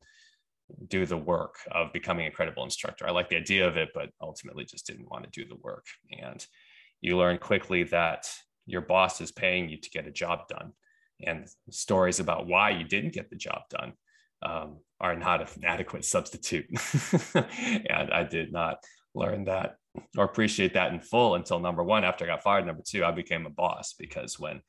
do 0.89 1.07
the 1.07 1.17
work 1.17 1.57
of 1.71 1.93
becoming 1.93 2.27
a 2.27 2.31
credible 2.31 2.65
instructor. 2.65 3.07
I 3.07 3.11
like 3.11 3.29
the 3.29 3.37
idea 3.37 3.67
of 3.67 3.77
it, 3.77 3.91
but 3.95 4.11
ultimately 4.21 4.65
just 4.65 4.87
didn't 4.87 5.11
want 5.11 5.25
to 5.25 5.31
do 5.31 5.49
the 5.49 5.57
work. 5.63 5.87
And 6.21 6.45
you 7.01 7.17
learn 7.17 7.39
quickly 7.39 7.85
that 7.85 8.27
your 8.67 8.83
boss 8.83 9.21
is 9.21 9.33
paying 9.33 9.69
you 9.69 9.79
to 9.79 9.91
get 9.91 10.07
a 10.07 10.13
job 10.13 10.49
done. 10.49 10.73
And 11.27 11.49
stories 11.71 12.21
about 12.21 12.47
why 12.47 12.71
you 12.71 12.85
didn't 12.85 13.15
get 13.15 13.31
the 13.31 13.37
job 13.37 13.63
done 13.71 13.95
um, 14.43 14.79
are 15.01 15.17
not 15.17 15.41
an 15.57 15.65
adequate 15.65 16.05
substitute. 16.05 16.67
and 17.35 18.13
I 18.13 18.25
did 18.25 18.53
not 18.53 18.79
learn 19.15 19.45
that 19.47 19.77
or 20.17 20.25
appreciate 20.25 20.75
that 20.75 20.93
in 20.93 21.01
full 21.01 21.35
until 21.35 21.61
number 21.61 21.83
one, 21.83 22.05
after 22.05 22.25
I 22.25 22.29
got 22.29 22.43
fired. 22.43 22.67
Number 22.67 22.83
two, 22.87 23.05
I 23.05 23.11
became 23.11 23.47
a 23.47 23.51
boss 23.51 23.95
because 23.99 24.39
when 24.39 24.61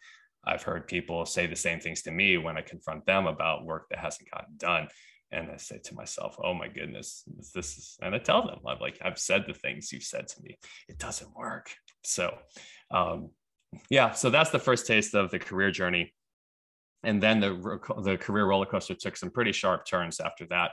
I've 0.46 0.64
heard 0.64 0.88
people 0.88 1.26
say 1.26 1.48
the 1.48 1.56
same 1.56 1.80
things 1.80 2.02
to 2.04 2.12
me 2.12 2.38
when 2.38 2.58
I 2.58 2.62
confront 2.62 3.06
them 3.06 3.28
about 3.28 3.66
work 3.66 3.88
that 3.90 4.00
hasn't 4.00 4.32
gotten 4.32 4.56
done. 4.58 4.88
And 5.32 5.52
I 5.52 5.58
say 5.58 5.80
to 5.84 5.94
myself, 5.94 6.38
oh 6.44 6.56
my 6.56 6.68
goodness, 6.68 7.24
this 7.54 7.78
is, 7.78 7.98
and 8.02 8.16
I 8.16 8.18
tell 8.18 8.48
them, 8.48 8.60
I'm 8.66 8.80
like, 8.80 8.98
I've 9.04 9.20
said 9.20 9.44
the 9.48 9.54
things 9.54 9.92
you've 9.92 10.04
said 10.04 10.28
to 10.28 10.42
me. 10.42 10.58
It 10.88 10.98
doesn't 10.98 11.36
work. 11.36 11.70
So, 12.04 12.36
um, 12.90 13.30
yeah, 13.92 14.12
so 14.14 14.32
that's 14.32 14.50
the 14.50 14.58
first 14.58 14.88
taste 14.88 15.14
of 15.14 15.30
the 15.30 15.38
career 15.38 15.70
journey. 15.70 16.14
And 17.04 17.22
then 17.22 17.40
the, 17.40 17.80
the 18.04 18.18
career 18.18 18.46
roller 18.46 18.66
coaster 18.66 18.96
took 18.96 19.16
some 19.16 19.30
pretty 19.30 19.52
sharp 19.52 19.86
turns 19.86 20.20
after 20.20 20.48
that. 20.48 20.72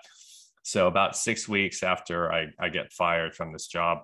So, 0.63 0.89
about 0.89 1.17
six 1.17 1.49
weeks 1.49 1.83
after 1.83 2.33
I, 2.33 2.47
I 2.59 2.71
get 2.71 2.93
fired 2.93 3.35
from 3.35 3.53
this 3.53 3.69
job, 3.69 3.99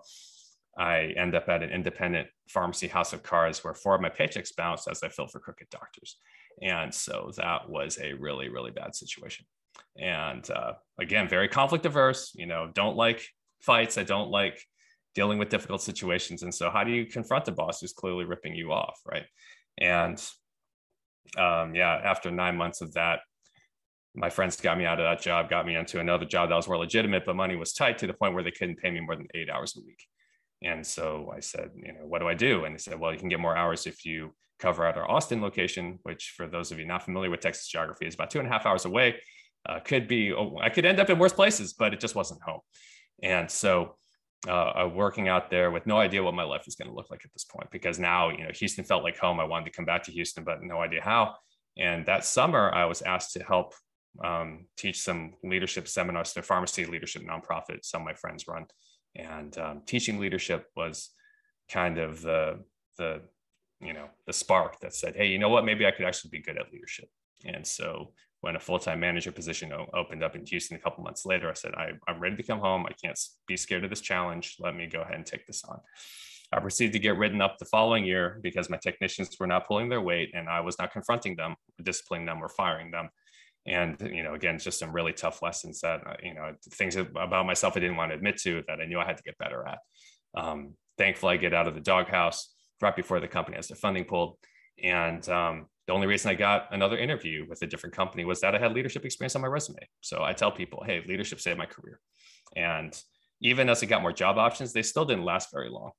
I 0.79 1.13
end 1.17 1.35
up 1.35 1.49
at 1.49 1.63
an 1.63 1.71
independent 1.71 2.29
pharmacy 2.49 2.89
house 2.89 3.13
of 3.13 3.23
cards 3.23 3.63
where 3.63 3.75
four 3.75 3.95
of 3.95 4.01
my 4.01 4.09
paychecks 4.09 4.57
bounced 4.57 4.89
as 4.89 5.03
I 5.03 5.09
filled 5.09 5.31
for 5.31 5.39
crooked 5.39 5.69
doctors. 5.71 6.17
And 6.63 6.95
so 6.95 7.31
that 7.37 7.69
was 7.69 7.99
a 8.01 8.15
really, 8.15 8.49
really 8.49 8.71
bad 8.71 8.95
situation. 8.95 9.45
And 9.99 10.49
uh, 10.51 10.75
again, 10.99 11.29
very 11.29 11.49
conflict 11.49 11.87
averse, 11.87 12.33
you 12.35 12.47
know, 12.47 12.71
don't 12.73 12.97
like 12.97 13.23
fights. 13.61 13.99
I 13.99 14.03
don't 14.03 14.31
like 14.31 14.61
dealing 15.15 15.39
with 15.39 15.51
difficult 15.51 15.83
situations. 15.83 16.43
And 16.43 16.55
so, 16.55 16.71
how 16.71 16.85
do 16.85 16.91
you 16.91 17.07
confront 17.07 17.49
a 17.49 17.53
boss 17.53 17.81
who's 17.81 17.93
clearly 17.93 18.25
ripping 18.25 18.55
you 18.55 18.73
off? 18.73 19.01
Right. 19.07 19.25
And 19.79 20.23
um, 21.39 21.75
yeah, 21.75 22.01
after 22.05 22.31
nine 22.31 22.57
months 22.57 22.81
of 22.81 22.93
that, 22.95 23.21
my 24.15 24.29
friends 24.29 24.61
got 24.61 24.77
me 24.77 24.85
out 24.85 25.01
of 25.01 25.05
that 25.05 25.23
job, 25.23 25.49
got 25.49 25.67
me 25.67 25.77
into 25.77 26.01
another 26.01 26.27
job 26.27 26.51
that 26.51 26.57
was 26.57 26.69
more 26.69 26.79
legitimate, 26.79 27.25
but 27.25 27.37
money 27.37 27.57
was 27.57 27.73
tight 27.73 27.99
to 27.99 28.07
the 28.07 28.13
point 28.13 28.35
where 28.35 28.43
they 28.43 28.51
couldn't 28.51 28.77
pay 28.77 28.91
me 28.91 29.01
more 29.01 29.17
than 29.17 29.29
eight 29.35 29.49
hours 29.49 29.75
a 29.77 29.81
week. 29.81 30.07
And 30.64 30.87
so 30.87 31.33
I 31.35 31.40
said, 31.40 31.70
you 31.75 31.92
know, 31.92 32.07
what 32.07 32.20
do 32.20 32.29
I 32.29 32.35
do? 32.35 32.64
And 32.64 32.75
they 32.75 32.79
said, 32.79 32.98
well, 32.98 33.12
you 33.12 33.18
can 33.18 33.29
get 33.29 33.40
more 33.40 33.57
hours 33.57 33.87
if 33.87 34.05
you 34.05 34.33
cover 34.59 34.87
at 34.87 34.96
our 34.96 35.11
Austin 35.11 35.42
location, 35.42 35.98
which 36.05 36.35
for 36.37 36.46
those 36.46 36.70
of 36.70 36.79
you 36.79 36.87
not 36.87 37.05
familiar 37.05 37.31
with 37.31 37.40
Texas 37.40 37.66
geography 37.68 38.07
is 38.07 38.14
about 38.14 38.31
two 38.31 38.38
and 38.38 38.48
a 38.48 38.51
half 38.51 38.64
hours 38.66 38.85
away. 38.85 39.16
Uh, 39.68 39.79
could 39.81 40.09
be, 40.09 40.33
oh, 40.33 40.59
I 40.61 40.70
could 40.70 40.85
end 40.85 41.01
up 41.01 41.11
in 41.11 41.18
worse 41.18 41.33
places, 41.33 41.72
but 41.72 41.92
it 41.92 42.01
just 42.01 42.14
wasn't 42.14 42.42
home. 42.42 42.61
And 43.22 43.51
so 43.51 43.96
uh, 44.48 44.88
working 44.92 45.29
out 45.29 45.51
there 45.51 45.70
with 45.70 45.87
no 45.87 45.98
idea 45.98 46.22
what 46.22 46.35
my 46.35 46.42
life 46.42 46.62
was 46.66 46.75
going 46.75 46.88
to 46.88 46.94
look 46.94 47.11
like 47.11 47.25
at 47.25 47.33
this 47.33 47.44
point, 47.44 47.70
because 47.70 47.98
now, 47.98 48.31
you 48.31 48.42
know, 48.44 48.51
Houston 48.55 48.85
felt 48.85 49.05
like 49.05 49.18
home. 49.18 49.38
I 49.38 49.44
wanted 49.44 49.66
to 49.66 49.70
come 49.70 49.85
back 49.85 50.03
to 50.05 50.12
Houston, 50.12 50.42
but 50.42 50.62
no 50.62 50.81
idea 50.81 51.01
how. 51.03 51.35
And 51.79 52.05
that 52.07 52.25
summer, 52.25 52.72
I 52.75 52.85
was 52.87 53.03
asked 53.03 53.35
to 53.35 53.44
help 53.44 53.75
um, 54.22 54.66
teach 54.77 55.01
some 55.01 55.35
leadership 55.44 55.87
seminars. 55.88 56.33
The 56.33 56.42
pharmacy 56.42 56.85
leadership 56.85 57.22
nonprofit 57.22 57.85
some 57.85 58.03
of 58.03 58.07
my 58.07 58.14
friends 58.14 58.46
run, 58.48 58.66
and 59.14 59.57
um, 59.59 59.83
teaching 59.87 60.18
leadership 60.18 60.70
was 60.77 61.11
kind 61.70 61.98
of 61.98 62.22
the 62.22 62.61
the 62.98 63.22
you 63.81 63.92
know 63.92 64.09
the 64.27 64.33
spark 64.33 64.81
that 64.81 64.94
said, 64.94 65.16
hey, 65.16 65.27
you 65.27 65.38
know 65.38 65.48
what? 65.48 65.64
Maybe 65.64 65.87
I 65.87 65.90
could 65.90 66.07
actually 66.07 66.31
be 66.31 66.42
good 66.42 66.59
at 66.59 66.72
leadership. 66.72 67.09
And 67.44 67.66
so 67.66 68.12
when 68.40 68.57
a 68.57 68.61
full-time 68.61 69.01
manager 69.01 69.31
position 69.33 69.72
opened 69.94 70.22
up 70.22 70.35
in 70.35 70.44
Houston 70.46 70.77
a 70.77 70.81
couple 70.81 71.05
months 71.05 71.25
later, 71.25 71.48
I 71.48 71.55
said, 71.55 71.75
I, 71.75 71.92
I'm 72.09 72.20
ready 72.20 72.37
to 72.37 72.42
come 72.42 72.59
home. 72.59 72.87
I 72.87 72.92
can't 72.92 73.18
be 73.46 73.57
scared 73.57 73.85
of 73.85 73.90
this 73.90 74.01
challenge. 74.01 74.57
Let 74.59 74.75
me 74.75 74.87
go 74.87 75.03
ahead 75.03 75.14
and 75.14 75.27
take 75.27 75.46
this 75.46 75.62
on. 75.64 75.81
I 76.53 76.61
proceeded 76.61 76.92
to 76.92 76.98
get 76.98 77.16
written 77.16 77.40
up 77.40 77.59
the 77.59 77.64
following 77.64 78.05
year 78.05 78.40
because 78.42 78.68
my 78.68 78.77
technicians 78.77 79.37
were 79.38 79.46
not 79.46 79.66
pulling 79.66 79.88
their 79.88 80.01
weight 80.01 80.33
and 80.35 80.48
I 80.48 80.61
was 80.61 80.79
not 80.79 80.92
confronting 80.92 81.37
them, 81.37 81.55
disciplining 81.83 82.27
them, 82.27 82.42
or 82.42 82.48
firing 82.48 82.90
them. 82.90 83.09
And, 83.66 83.96
you 84.01 84.22
know, 84.22 84.35
again, 84.35 84.59
just 84.59 84.79
some 84.79 84.92
really 84.92 85.12
tough 85.12 85.40
lessons 85.40 85.81
that, 85.81 86.07
uh, 86.07 86.16
you 86.22 86.35
know, 86.35 86.53
things 86.72 86.96
about 86.96 87.46
myself 87.46 87.77
I 87.77 87.81
didn't 87.81 87.96
want 87.96 88.11
to 88.11 88.16
admit 88.16 88.38
to 88.38 88.62
that 88.66 88.81
I 88.81 88.87
knew 88.87 88.98
I 88.98 89.07
had 89.07 89.16
to 89.18 89.22
get 89.22 89.38
better 89.38 89.66
at. 89.66 89.79
Um, 90.37 90.75
thankfully, 90.98 91.35
I 91.35 91.37
get 91.37 91.55
out 91.55 91.68
of 91.68 91.75
the 91.75 91.81
doghouse 91.81 92.53
right 92.81 92.94
before 92.94 93.20
the 93.20 93.29
company 93.29 93.57
has 93.57 93.68
their 93.68 93.77
funding 93.77 94.05
pulled. 94.05 94.37
And 94.83 95.27
um, 95.29 95.66
the 95.87 95.92
only 95.92 96.07
reason 96.07 96.31
I 96.31 96.35
got 96.35 96.68
another 96.72 96.98
interview 96.98 97.46
with 97.48 97.62
a 97.62 97.66
different 97.66 97.94
company 97.94 98.25
was 98.25 98.40
that 98.40 98.55
I 98.55 98.59
had 98.59 98.72
leadership 98.72 99.05
experience 99.05 99.37
on 99.37 99.42
my 99.42 99.48
resume. 99.48 99.87
So 100.01 100.25
I 100.25 100.33
tell 100.33 100.51
people, 100.51 100.83
hey, 100.85 101.05
leadership 101.07 101.40
saved 101.40 101.59
my 101.59 101.66
career. 101.66 102.01
And 102.57 103.01
even 103.40 103.68
as 103.68 103.83
I 103.83 103.87
got 103.87 104.03
more 104.03 104.12
job 104.12 104.38
options, 104.38 104.72
they 104.72 104.83
still 104.83 105.05
didn't 105.05 105.25
last 105.25 105.51
very 105.53 105.68
long. 105.68 105.92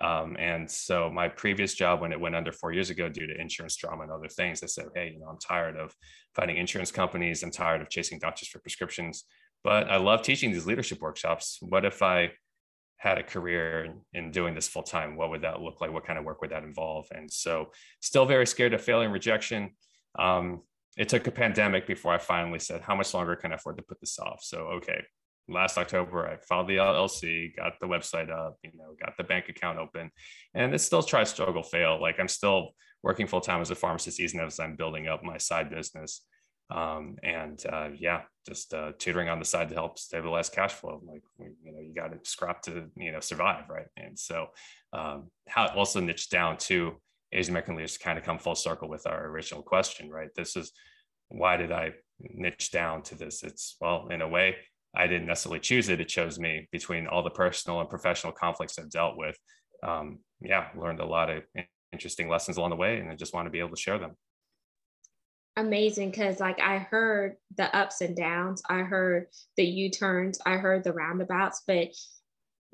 Um, 0.00 0.36
and 0.38 0.68
so 0.68 1.08
my 1.10 1.28
previous 1.28 1.74
job, 1.74 2.00
when 2.00 2.12
it 2.12 2.20
went 2.20 2.34
under 2.34 2.52
four 2.52 2.72
years 2.72 2.90
ago 2.90 3.08
due 3.08 3.26
to 3.26 3.40
insurance 3.40 3.76
drama 3.76 4.02
and 4.02 4.12
other 4.12 4.28
things, 4.28 4.62
I 4.62 4.66
said, 4.66 4.86
hey, 4.94 5.10
you 5.12 5.20
know, 5.20 5.26
I'm 5.26 5.38
tired 5.38 5.76
of 5.76 5.94
fighting 6.34 6.56
insurance 6.56 6.90
companies. 6.90 7.42
I'm 7.42 7.50
tired 7.50 7.80
of 7.80 7.90
chasing 7.90 8.18
doctors 8.18 8.48
for 8.48 8.58
prescriptions, 8.58 9.24
but 9.62 9.88
I 9.90 9.96
love 9.96 10.22
teaching 10.22 10.50
these 10.50 10.66
leadership 10.66 11.00
workshops. 11.00 11.58
What 11.60 11.84
if 11.84 12.02
I 12.02 12.32
had 12.96 13.18
a 13.18 13.22
career 13.22 13.84
in, 13.84 14.00
in 14.12 14.30
doing 14.30 14.54
this 14.54 14.66
full 14.66 14.82
time? 14.82 15.16
What 15.16 15.30
would 15.30 15.42
that 15.42 15.60
look 15.60 15.80
like? 15.80 15.92
What 15.92 16.06
kind 16.06 16.18
of 16.18 16.24
work 16.24 16.40
would 16.40 16.50
that 16.50 16.64
involve? 16.64 17.06
And 17.12 17.32
so 17.32 17.70
still 18.00 18.24
very 18.24 18.46
scared 18.46 18.74
of 18.74 18.80
failure 18.80 19.04
and 19.04 19.12
rejection. 19.12 19.70
Um, 20.18 20.62
it 20.96 21.08
took 21.08 21.26
a 21.26 21.30
pandemic 21.30 21.86
before 21.86 22.14
I 22.14 22.18
finally 22.18 22.58
said, 22.58 22.80
how 22.80 22.94
much 22.94 23.12
longer 23.14 23.36
can 23.36 23.52
I 23.52 23.56
afford 23.56 23.76
to 23.76 23.82
put 23.82 24.00
this 24.00 24.18
off? 24.18 24.40
So, 24.42 24.58
okay, 24.76 25.04
last 25.48 25.78
October, 25.78 26.26
I 26.26 26.36
filed 26.36 26.68
the 26.68 26.76
LLC, 26.76 27.56
got 27.56 27.78
the 27.80 27.86
website 27.86 28.30
up, 28.30 28.58
you 28.62 28.70
know, 28.76 28.94
got 29.00 29.16
the 29.16 29.24
bank 29.24 29.48
account 29.48 29.78
open, 29.78 30.10
and 30.54 30.74
it's 30.74 30.84
still 30.84 31.02
try, 31.02 31.24
struggle, 31.24 31.62
fail. 31.62 32.00
Like 32.00 32.16
I'm 32.18 32.28
still 32.28 32.70
working 33.02 33.26
full 33.26 33.40
time 33.40 33.60
as 33.60 33.70
a 33.70 33.74
pharmacist, 33.74 34.20
even 34.20 34.40
as 34.40 34.58
I'm 34.58 34.76
building 34.76 35.08
up 35.08 35.22
my 35.22 35.38
side 35.38 35.70
business. 35.70 36.22
Um, 36.70 37.16
and 37.22 37.62
uh, 37.70 37.90
yeah, 37.94 38.22
just 38.48 38.72
uh, 38.72 38.92
tutoring 38.98 39.28
on 39.28 39.38
the 39.38 39.44
side 39.44 39.68
to 39.68 39.74
help 39.74 39.98
stabilize 39.98 40.48
cash 40.48 40.72
flow. 40.72 41.02
Like 41.06 41.22
you 41.38 41.72
know, 41.72 41.80
you 41.80 41.94
got 41.94 42.12
to 42.12 42.18
scrap 42.28 42.62
to 42.62 42.86
you 42.96 43.12
know 43.12 43.20
survive, 43.20 43.68
right? 43.68 43.86
And 43.96 44.18
so 44.18 44.46
um, 44.92 45.28
how 45.46 45.68
also 45.68 46.00
niche 46.00 46.30
down 46.30 46.56
to 46.58 46.94
Asian 47.32 47.52
American 47.52 47.76
leaders 47.76 47.98
kind 47.98 48.18
of 48.18 48.24
come 48.24 48.38
full 48.38 48.54
circle 48.54 48.88
with 48.88 49.06
our 49.06 49.26
original 49.26 49.62
question, 49.62 50.08
right? 50.08 50.30
This 50.34 50.56
is 50.56 50.72
why 51.28 51.56
did 51.56 51.72
I 51.72 51.92
niche 52.20 52.70
down 52.70 53.02
to 53.02 53.14
this? 53.14 53.42
It's 53.42 53.76
well, 53.80 54.08
in 54.08 54.22
a 54.22 54.28
way, 54.28 54.56
I 54.96 55.06
didn't 55.06 55.26
necessarily 55.26 55.60
choose 55.60 55.88
it. 55.88 56.00
It 56.00 56.08
chose 56.08 56.38
me 56.38 56.68
between 56.72 57.06
all 57.06 57.22
the 57.22 57.30
personal 57.30 57.80
and 57.80 57.88
professional 57.88 58.32
conflicts 58.32 58.78
I've 58.78 58.90
dealt 58.90 59.16
with. 59.16 59.36
Um, 59.82 60.20
yeah, 60.40 60.68
learned 60.76 61.00
a 61.00 61.06
lot 61.06 61.30
of 61.30 61.42
interesting 61.92 62.28
lessons 62.28 62.56
along 62.56 62.70
the 62.70 62.76
way, 62.76 62.98
and 62.98 63.10
I 63.10 63.14
just 63.14 63.34
want 63.34 63.46
to 63.46 63.50
be 63.50 63.58
able 63.58 63.70
to 63.70 63.80
share 63.80 63.98
them. 63.98 64.16
Amazing, 65.56 66.10
because 66.10 66.40
like 66.40 66.60
I 66.60 66.78
heard 66.78 67.36
the 67.56 67.74
ups 67.74 68.00
and 68.00 68.16
downs, 68.16 68.62
I 68.68 68.78
heard 68.78 69.26
the 69.56 69.64
U 69.64 69.90
turns, 69.90 70.40
I 70.44 70.56
heard 70.56 70.82
the 70.82 70.92
roundabouts, 70.92 71.62
but 71.66 71.88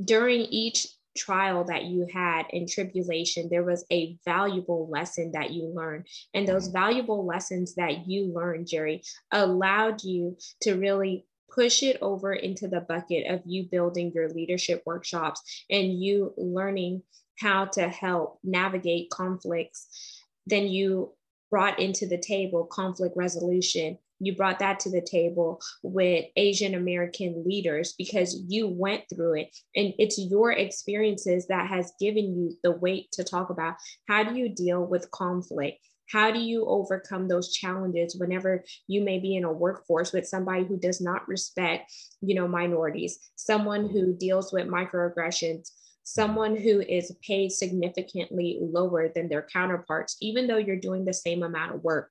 during 0.02 0.40
each 0.40 0.87
trial 1.16 1.64
that 1.64 1.85
you 1.85 2.06
had 2.12 2.46
in 2.50 2.66
tribulation, 2.66 3.48
there 3.50 3.64
was 3.64 3.85
a 3.92 4.16
valuable 4.24 4.88
lesson 4.90 5.33
that 5.33 5.50
you 5.50 5.66
learned. 5.74 6.06
And 6.33 6.48
those 6.48 6.68
mm-hmm. 6.68 6.78
valuable 6.78 7.26
lessons 7.26 7.74
that 7.74 8.06
you 8.06 8.33
learned, 8.33 8.68
Jerry, 8.68 9.02
allowed 9.30 10.02
you 10.02 10.38
to 10.62 10.74
really 10.74 11.26
push 11.55 11.83
it 11.83 11.99
over 12.01 12.33
into 12.33 12.69
the 12.69 12.81
bucket 12.81 13.27
of 13.31 13.43
you 13.45 13.65
building 13.71 14.13
your 14.15 14.29
leadership 14.29 14.83
workshops 14.87 15.65
and 15.71 16.03
you 16.03 16.33
learning 16.37 17.03
how 17.39 17.65
to 17.65 17.89
help 17.89 18.39
navigate 18.45 19.11
conflicts. 19.11 20.23
Then 20.47 20.69
you 20.69 21.15
brought 21.51 21.79
into 21.79 22.07
the 22.07 22.19
table 22.19 22.65
conflict 22.65 23.17
resolution. 23.17 23.99
You 24.21 24.37
brought 24.37 24.59
that 24.59 24.81
to 24.81 24.91
the 24.91 25.01
table 25.01 25.61
with 25.83 26.27
Asian 26.37 26.75
American 26.75 27.43
leaders 27.47 27.95
because 27.97 28.43
you 28.49 28.69
went 28.69 29.05
through 29.13 29.41
it. 29.41 29.57
And 29.75 29.95
it's 29.99 30.19
your 30.19 30.53
experiences 30.53 31.47
that 31.49 31.69
has 31.69 31.93
given 31.99 32.37
you 32.37 32.57
the 32.63 32.73
weight 32.73 33.11
to 33.13 33.25
talk 33.25 33.51
about 33.51 33.77
how 34.09 34.23
do 34.25 34.37
you 34.37 34.51
deal 34.51 34.85
with 34.85 35.11
conflict? 35.11 35.79
How 36.11 36.33
do 36.33 36.40
you 36.40 36.66
overcome 36.66 37.29
those 37.29 37.53
challenges 37.53 38.16
whenever 38.16 38.64
you 38.88 39.03
may 39.03 39.20
be 39.20 39.37
in 39.37 39.44
a 39.44 39.53
workforce 39.53 40.12
with 40.12 40.27
somebody 40.27 40.64
who 40.64 40.77
does 40.77 41.01
not 41.01 41.29
respect, 41.29 41.92
you 42.20 42.35
know, 42.35 42.49
minorities, 42.49 43.31
someone 43.37 43.88
who 43.88 44.12
deals 44.12 44.53
with 44.53 44.66
microaggressions, 44.66 45.70
someone 46.03 46.57
who 46.57 46.81
is 46.81 47.14
paid 47.25 47.53
significantly 47.53 48.59
lower 48.61 49.09
than 49.14 49.29
their 49.29 49.46
counterparts, 49.53 50.16
even 50.20 50.49
though 50.49 50.57
you're 50.57 50.81
doing 50.81 51.05
the 51.05 51.14
same 51.14 51.44
amount 51.44 51.77
of 51.77 51.85
work. 51.85 52.11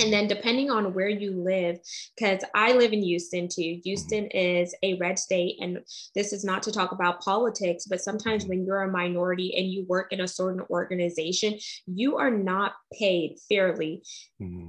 And 0.00 0.12
then 0.12 0.26
depending 0.26 0.70
on 0.70 0.92
where 0.92 1.08
you 1.08 1.40
live, 1.40 1.78
because 2.16 2.42
I 2.54 2.72
live 2.72 2.92
in 2.92 3.02
Houston 3.02 3.48
too. 3.48 3.80
Houston 3.84 4.26
is 4.26 4.74
a 4.82 4.94
red 4.94 5.18
state. 5.18 5.58
And 5.60 5.78
this 6.14 6.32
is 6.32 6.44
not 6.44 6.62
to 6.64 6.72
talk 6.72 6.92
about 6.92 7.20
politics, 7.20 7.86
but 7.86 8.00
sometimes 8.00 8.44
when 8.46 8.64
you're 8.64 8.82
a 8.82 8.90
minority 8.90 9.54
and 9.56 9.70
you 9.70 9.84
work 9.88 10.12
in 10.12 10.20
a 10.20 10.28
certain 10.28 10.62
organization, 10.68 11.58
you 11.86 12.16
are 12.16 12.30
not 12.30 12.72
paid 12.92 13.36
fairly. 13.48 14.02
Mm-hmm 14.42 14.68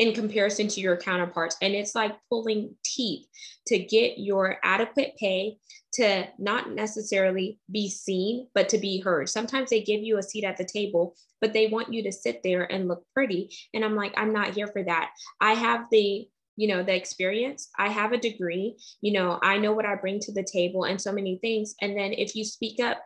in 0.00 0.14
comparison 0.14 0.66
to 0.66 0.80
your 0.80 0.96
counterparts. 0.96 1.58
And 1.60 1.74
it's 1.74 1.94
like 1.94 2.16
pulling 2.30 2.74
teeth 2.82 3.26
to 3.66 3.78
get 3.78 4.18
your 4.18 4.56
adequate 4.64 5.12
pay 5.20 5.58
to 5.92 6.26
not 6.38 6.70
necessarily 6.70 7.60
be 7.70 7.90
seen, 7.90 8.48
but 8.54 8.70
to 8.70 8.78
be 8.78 9.00
heard. 9.00 9.28
Sometimes 9.28 9.68
they 9.68 9.82
give 9.82 10.00
you 10.00 10.16
a 10.16 10.22
seat 10.22 10.44
at 10.44 10.56
the 10.56 10.64
table, 10.64 11.14
but 11.42 11.52
they 11.52 11.66
want 11.66 11.92
you 11.92 12.02
to 12.04 12.12
sit 12.12 12.40
there 12.42 12.64
and 12.72 12.88
look 12.88 13.04
pretty. 13.12 13.50
And 13.74 13.84
I'm 13.84 13.94
like, 13.94 14.14
I'm 14.16 14.32
not 14.32 14.54
here 14.54 14.68
for 14.68 14.82
that. 14.82 15.10
I 15.40 15.52
have 15.52 15.84
the 15.92 16.26
you 16.56 16.66
know 16.66 16.82
the 16.82 16.94
experience 16.94 17.70
i 17.78 17.88
have 17.88 18.12
a 18.12 18.18
degree 18.18 18.76
you 19.00 19.12
know 19.12 19.38
i 19.40 19.56
know 19.56 19.72
what 19.72 19.86
i 19.86 19.94
bring 19.94 20.18
to 20.18 20.32
the 20.32 20.42
table 20.42 20.82
and 20.82 21.00
so 21.00 21.12
many 21.12 21.38
things 21.38 21.76
and 21.80 21.96
then 21.96 22.12
if 22.12 22.34
you 22.34 22.44
speak 22.44 22.80
up 22.80 22.98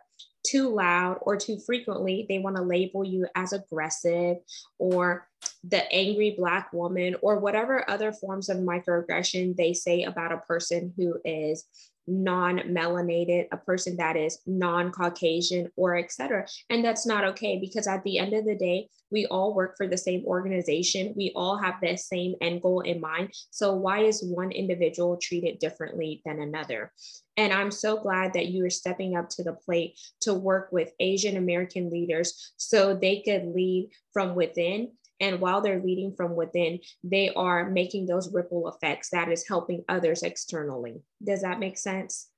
too 0.45 0.73
loud 0.73 1.17
or 1.21 1.35
too 1.35 1.59
frequently, 1.65 2.25
they 2.29 2.39
want 2.39 2.55
to 2.55 2.61
label 2.61 3.03
you 3.03 3.27
as 3.35 3.53
aggressive 3.53 4.37
or 4.77 5.27
the 5.67 5.91
angry 5.91 6.35
Black 6.37 6.71
woman 6.73 7.15
or 7.21 7.39
whatever 7.39 7.89
other 7.89 8.11
forms 8.11 8.49
of 8.49 8.57
microaggression 8.57 9.55
they 9.55 9.73
say 9.73 10.03
about 10.03 10.31
a 10.31 10.37
person 10.37 10.93
who 10.95 11.15
is 11.23 11.65
non 12.07 12.59
melanated, 12.59 13.47
a 13.51 13.57
person 13.57 13.97
that 13.97 14.15
is 14.15 14.39
non 14.45 14.91
Caucasian, 14.91 15.71
or 15.75 15.97
etc. 15.97 16.45
And 16.69 16.83
that's 16.83 17.05
not 17.05 17.23
okay 17.23 17.57
because 17.59 17.87
at 17.87 18.03
the 18.03 18.19
end 18.19 18.33
of 18.33 18.45
the 18.45 18.55
day, 18.55 18.89
we 19.11 19.25
all 19.27 19.53
work 19.53 19.75
for 19.77 19.87
the 19.87 19.97
same 19.97 20.23
organization. 20.25 21.13
We 21.15 21.31
all 21.35 21.57
have 21.57 21.75
the 21.81 21.97
same 21.97 22.35
end 22.41 22.61
goal 22.61 22.81
in 22.81 23.01
mind. 23.01 23.33
So, 23.49 23.73
why 23.73 24.01
is 24.01 24.23
one 24.23 24.51
individual 24.51 25.17
treated 25.17 25.59
differently 25.59 26.21
than 26.25 26.39
another? 26.39 26.91
And 27.37 27.51
I'm 27.51 27.71
so 27.71 27.97
glad 27.97 28.33
that 28.33 28.47
you 28.47 28.65
are 28.65 28.69
stepping 28.69 29.17
up 29.17 29.29
to 29.29 29.43
the 29.43 29.53
plate 29.53 29.99
to 30.21 30.33
work 30.33 30.69
with 30.71 30.93
Asian 30.99 31.37
American 31.37 31.89
leaders 31.89 32.53
so 32.57 32.95
they 32.95 33.21
could 33.25 33.47
lead 33.47 33.89
from 34.13 34.35
within 34.35 34.91
and 35.19 35.39
while 35.39 35.61
they're 35.61 35.81
leading 35.81 36.13
from 36.15 36.35
within, 36.35 36.79
they 37.03 37.29
are 37.35 37.69
making 37.69 38.05
those 38.05 38.33
ripple 38.33 38.67
effects 38.67 39.09
that 39.11 39.31
is 39.31 39.47
helping 39.47 39.83
others 39.87 40.23
externally. 40.23 41.01
Does 41.23 41.41
that 41.41 41.59
make 41.59 41.77
sense? 41.77 42.29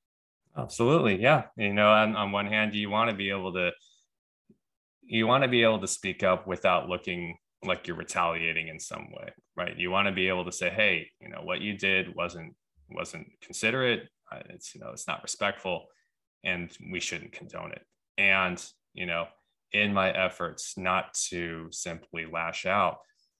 Absolutely. 0.55 1.21
Yeah. 1.21 1.43
You 1.55 1.73
know, 1.73 1.89
on, 1.89 2.15
on 2.15 2.31
one 2.31 2.47
hand, 2.47 2.73
you 2.73 2.89
want 2.89 3.09
to 3.09 3.15
be 3.15 3.29
able 3.29 3.53
to 3.53 3.71
you 5.09 5.25
want 5.25 5.43
to 5.43 5.47
be 5.47 5.63
able 5.63 5.79
to 5.79 5.87
speak 5.87 6.21
up 6.21 6.47
without 6.47 6.89
looking 6.89 7.37
like 7.63 7.87
you're 7.87 7.95
retaliating 7.95 8.67
in 8.67 8.79
some 8.79 9.07
way, 9.11 9.29
right? 9.55 9.77
You 9.77 9.89
want 9.89 10.07
to 10.07 10.11
be 10.11 10.27
able 10.27 10.45
to 10.45 10.51
say, 10.51 10.69
"Hey, 10.69 11.09
you 11.21 11.29
know, 11.29 11.41
what 11.43 11.61
you 11.61 11.77
did 11.77 12.13
wasn't 12.13 12.55
wasn't 12.89 13.27
considerate. 13.41 14.09
It's 14.49 14.75
you 14.75 14.81
know, 14.81 14.89
it's 14.91 15.07
not 15.07 15.23
respectful, 15.23 15.85
and 16.43 16.69
we 16.91 16.99
shouldn't 16.99 17.31
condone 17.31 17.71
it." 17.71 17.83
And 18.17 18.63
you 18.93 19.05
know, 19.05 19.27
in 19.73 19.93
my 19.93 20.11
efforts 20.11 20.77
not 20.77 21.13
to 21.13 21.67
simply 21.71 22.25
lash 22.25 22.65
out 22.65 22.99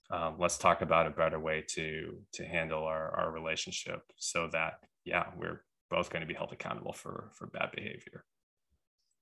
um, 0.10 0.36
let's 0.40 0.58
talk 0.58 0.82
about 0.82 1.08
a 1.08 1.12
better 1.12 1.40
way 1.40 1.64
to 1.68 2.18
to 2.34 2.46
handle 2.46 2.84
our, 2.84 3.14
our 3.16 3.32
relationship 3.32 4.02
so 4.18 4.50
that 4.52 4.80
yeah 5.06 5.26
we're 5.38 5.64
both 5.90 6.10
going 6.10 6.22
to 6.22 6.28
be 6.28 6.34
held 6.34 6.52
accountable 6.52 6.94
for 6.94 7.32
for 7.34 7.48
bad 7.48 7.72
behavior 7.74 8.24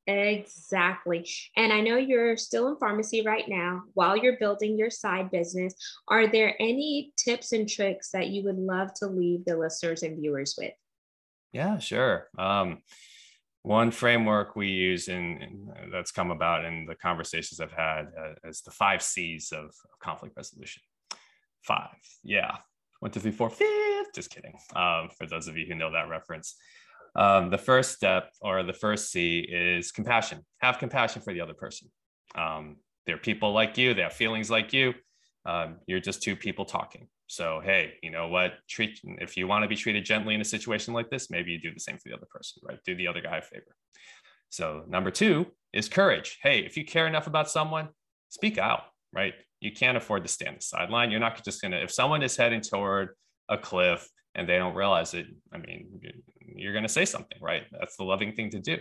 Exactly. 0.07 1.27
And 1.57 1.73
I 1.73 1.81
know 1.81 1.97
you're 1.97 2.37
still 2.37 2.67
in 2.67 2.77
pharmacy 2.77 3.23
right 3.25 3.45
now 3.47 3.83
while 3.95 4.15
you're 4.15 4.37
building 4.37 4.77
your 4.77 4.91
side 4.91 5.31
business. 5.31 5.73
Are 6.07 6.27
there 6.27 6.55
any 6.59 7.11
tips 7.17 7.53
and 7.53 7.67
tricks 7.67 8.11
that 8.11 8.27
you 8.27 8.43
would 8.43 8.59
love 8.59 8.93
to 8.95 9.07
leave 9.07 9.45
the 9.45 9.57
listeners 9.57 10.03
and 10.03 10.19
viewers 10.19 10.55
with? 10.59 10.73
Yeah, 11.53 11.79
sure. 11.79 12.27
Um, 12.37 12.83
one 13.65 13.89
framework 13.89 14.55
we 14.55 14.67
use 14.67 15.07
in, 15.07 15.41
in, 15.41 15.69
that's 15.91 16.11
come 16.11 16.29
about 16.29 16.65
in 16.65 16.85
the 16.85 16.93
conversations 16.95 17.59
I've 17.59 17.71
had 17.71 18.05
uh, 18.17 18.47
is 18.47 18.61
the 18.61 18.69
five 18.69 19.01
C's 19.01 19.51
of, 19.51 19.65
of, 19.65 19.99
conflict 19.99 20.37
resolution. 20.37 20.83
Five, 21.63 21.97
yeah, 22.23 22.57
one, 22.99 23.11
two, 23.11 23.19
three, 23.19 23.31
four, 23.31 23.49
fifth. 23.49 24.13
Just 24.13 24.29
kidding. 24.29 24.53
Um, 24.75 25.09
for 25.17 25.25
those 25.25 25.47
of 25.47 25.57
you 25.57 25.65
who 25.65 25.73
know 25.73 25.91
that 25.91 26.09
reference, 26.09 26.55
um, 27.15 27.49
the 27.49 27.57
first 27.57 27.93
step 27.93 28.31
or 28.39 28.61
the 28.61 28.73
first 28.73 29.11
C 29.11 29.39
is 29.39 29.91
compassion. 29.91 30.45
Have 30.59 30.77
compassion 30.77 31.23
for 31.23 31.33
the 31.33 31.41
other 31.41 31.55
person. 31.55 31.89
Um, 32.35 32.75
they're 33.07 33.17
people 33.17 33.51
like 33.51 33.79
you. 33.79 33.95
They 33.95 34.03
have 34.03 34.13
feelings 34.13 34.51
like 34.51 34.73
you. 34.73 34.93
Um, 35.45 35.77
you're 35.87 35.99
just 35.99 36.23
two 36.23 36.35
people 36.35 36.65
talking. 36.65 37.07
So, 37.27 37.61
hey, 37.63 37.93
you 38.01 38.11
know 38.11 38.27
what? 38.27 38.53
Treat 38.69 38.99
if 39.03 39.37
you 39.37 39.47
want 39.47 39.63
to 39.63 39.67
be 39.67 39.75
treated 39.75 40.05
gently 40.05 40.35
in 40.35 40.41
a 40.41 40.45
situation 40.45 40.93
like 40.93 41.09
this, 41.09 41.29
maybe 41.29 41.51
you 41.51 41.59
do 41.59 41.73
the 41.73 41.79
same 41.79 41.97
for 41.97 42.09
the 42.09 42.15
other 42.15 42.27
person, 42.29 42.61
right? 42.67 42.79
Do 42.85 42.95
the 42.95 43.07
other 43.07 43.21
guy 43.21 43.37
a 43.37 43.41
favor. 43.41 43.75
So, 44.49 44.83
number 44.87 45.11
two 45.11 45.47
is 45.73 45.89
courage. 45.89 46.39
Hey, 46.41 46.59
if 46.59 46.77
you 46.77 46.85
care 46.85 47.07
enough 47.07 47.27
about 47.27 47.49
someone, 47.49 47.89
speak 48.29 48.57
out, 48.57 48.81
right? 49.13 49.33
You 49.59 49.71
can't 49.71 49.97
afford 49.97 50.23
to 50.23 50.29
stand 50.29 50.57
the 50.57 50.61
sideline. 50.61 51.11
You're 51.11 51.19
not 51.19 51.43
just 51.43 51.61
gonna, 51.61 51.77
if 51.77 51.91
someone 51.91 52.23
is 52.23 52.37
heading 52.37 52.61
toward 52.61 53.09
a 53.49 53.57
cliff 53.57 54.07
and 54.35 54.47
they 54.47 54.57
don't 54.57 54.75
realize 54.75 55.13
it, 55.13 55.27
I 55.53 55.57
mean, 55.57 56.01
you're 56.55 56.73
gonna 56.73 56.89
say 56.89 57.05
something, 57.05 57.37
right? 57.41 57.63
That's 57.71 57.97
the 57.97 58.03
loving 58.03 58.33
thing 58.33 58.51
to 58.51 58.59
do. 58.59 58.77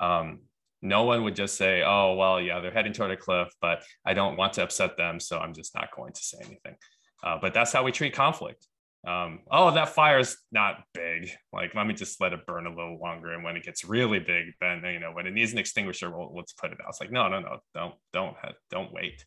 Um, 0.00 0.40
no 0.82 1.04
one 1.04 1.24
would 1.24 1.36
just 1.36 1.56
say, 1.56 1.82
oh, 1.84 2.14
well, 2.14 2.40
yeah, 2.40 2.60
they're 2.60 2.70
heading 2.70 2.92
toward 2.92 3.10
a 3.10 3.16
cliff, 3.16 3.48
but 3.60 3.82
I 4.04 4.14
don't 4.14 4.36
want 4.36 4.54
to 4.54 4.62
upset 4.62 4.96
them. 4.96 5.20
So 5.20 5.38
I'm 5.38 5.54
just 5.54 5.74
not 5.74 5.94
going 5.94 6.12
to 6.12 6.22
say 6.22 6.38
anything. 6.40 6.76
Uh, 7.24 7.38
but 7.40 7.54
that's 7.54 7.72
how 7.72 7.82
we 7.82 7.92
treat 7.92 8.14
conflict. 8.14 8.66
Um, 9.06 9.40
oh, 9.50 9.70
that 9.72 9.90
fire's 9.90 10.36
not 10.50 10.82
big. 10.92 11.30
Like, 11.52 11.74
let 11.74 11.86
me 11.86 11.94
just 11.94 12.20
let 12.20 12.32
it 12.32 12.44
burn 12.44 12.66
a 12.66 12.70
little 12.70 12.98
longer. 12.98 13.32
And 13.32 13.44
when 13.44 13.56
it 13.56 13.62
gets 13.62 13.84
really 13.84 14.18
big, 14.18 14.46
then 14.60 14.82
you 14.84 14.98
know, 14.98 15.12
when 15.12 15.26
it 15.26 15.32
needs 15.32 15.52
an 15.52 15.58
extinguisher, 15.58 16.10
we'll 16.10 16.34
let's 16.34 16.52
put 16.52 16.72
it 16.72 16.78
out. 16.82 16.88
It's 16.88 17.00
like, 17.00 17.12
no, 17.12 17.28
no, 17.28 17.40
no, 17.40 17.58
don't, 17.72 17.94
don't, 18.12 18.36
don't 18.70 18.92
wait. 18.92 19.24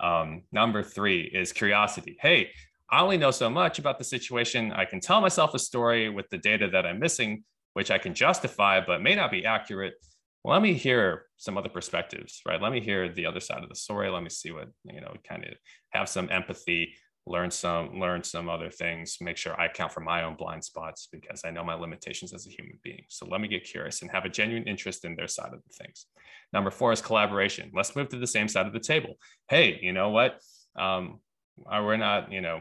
Um, 0.00 0.42
number 0.52 0.82
three 0.82 1.22
is 1.22 1.52
curiosity. 1.52 2.18
Hey, 2.20 2.50
I 2.90 3.00
only 3.00 3.16
know 3.16 3.30
so 3.30 3.48
much 3.48 3.78
about 3.78 3.98
the 3.98 4.04
situation. 4.04 4.70
I 4.72 4.84
can 4.84 5.00
tell 5.00 5.22
myself 5.22 5.54
a 5.54 5.58
story 5.58 6.10
with 6.10 6.28
the 6.28 6.38
data 6.38 6.68
that 6.68 6.84
I'm 6.84 6.98
missing, 6.98 7.44
which 7.72 7.90
I 7.90 7.96
can 7.96 8.12
justify, 8.12 8.80
but 8.84 9.00
may 9.00 9.14
not 9.14 9.30
be 9.30 9.46
accurate 9.46 9.94
well, 10.44 10.54
let 10.54 10.62
me 10.62 10.74
hear 10.74 11.26
some 11.36 11.56
other 11.56 11.68
perspectives, 11.68 12.40
right? 12.46 12.60
Let 12.60 12.72
me 12.72 12.80
hear 12.80 13.12
the 13.12 13.26
other 13.26 13.40
side 13.40 13.62
of 13.62 13.68
the 13.68 13.76
story. 13.76 14.10
Let 14.10 14.22
me 14.22 14.28
see 14.28 14.50
what, 14.50 14.68
you 14.84 15.00
know, 15.00 15.14
kind 15.28 15.44
of 15.44 15.52
have 15.90 16.08
some 16.08 16.28
empathy, 16.30 16.94
learn 17.26 17.50
some, 17.50 18.00
learn 18.00 18.24
some 18.24 18.48
other 18.48 18.68
things, 18.68 19.18
make 19.20 19.36
sure 19.36 19.58
I 19.60 19.66
account 19.66 19.92
for 19.92 20.00
my 20.00 20.24
own 20.24 20.34
blind 20.34 20.64
spots 20.64 21.08
because 21.12 21.42
I 21.44 21.50
know 21.50 21.62
my 21.62 21.74
limitations 21.74 22.32
as 22.32 22.46
a 22.46 22.50
human 22.50 22.78
being. 22.82 23.04
So 23.08 23.26
let 23.26 23.40
me 23.40 23.46
get 23.46 23.64
curious 23.64 24.02
and 24.02 24.10
have 24.10 24.24
a 24.24 24.28
genuine 24.28 24.66
interest 24.66 25.04
in 25.04 25.14
their 25.14 25.28
side 25.28 25.52
of 25.52 25.60
the 25.62 25.84
things. 25.84 26.06
Number 26.52 26.72
four 26.72 26.92
is 26.92 27.00
collaboration. 27.00 27.70
Let's 27.72 27.94
move 27.94 28.08
to 28.08 28.18
the 28.18 28.26
same 28.26 28.48
side 28.48 28.66
of 28.66 28.72
the 28.72 28.80
table. 28.80 29.14
Hey, 29.48 29.78
you 29.80 29.92
know 29.92 30.10
what? 30.10 30.40
Um, 30.76 31.20
we're 31.56 31.98
not, 31.98 32.32
you 32.32 32.40
know, 32.40 32.60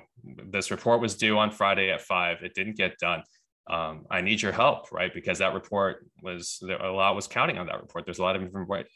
this 0.52 0.70
report 0.70 1.02
was 1.02 1.16
due 1.16 1.40
on 1.40 1.50
Friday 1.50 1.90
at 1.90 2.02
five. 2.02 2.44
It 2.44 2.54
didn't 2.54 2.78
get 2.78 3.00
done 3.00 3.24
um, 3.70 4.06
I 4.10 4.22
need 4.22 4.42
your 4.42 4.52
help, 4.52 4.92
right? 4.92 5.14
Because 5.14 5.38
that 5.40 5.54
report 5.54 6.06
was 6.22 6.58
there, 6.62 6.82
a 6.82 6.94
lot 6.94 7.16
was 7.16 7.28
counting 7.28 7.58
on 7.58 7.68
that 7.68 7.80
report. 7.80 8.06
There's 8.06 8.20
a 8.20 8.24
lot 8.24 8.36
of 8.36 8.44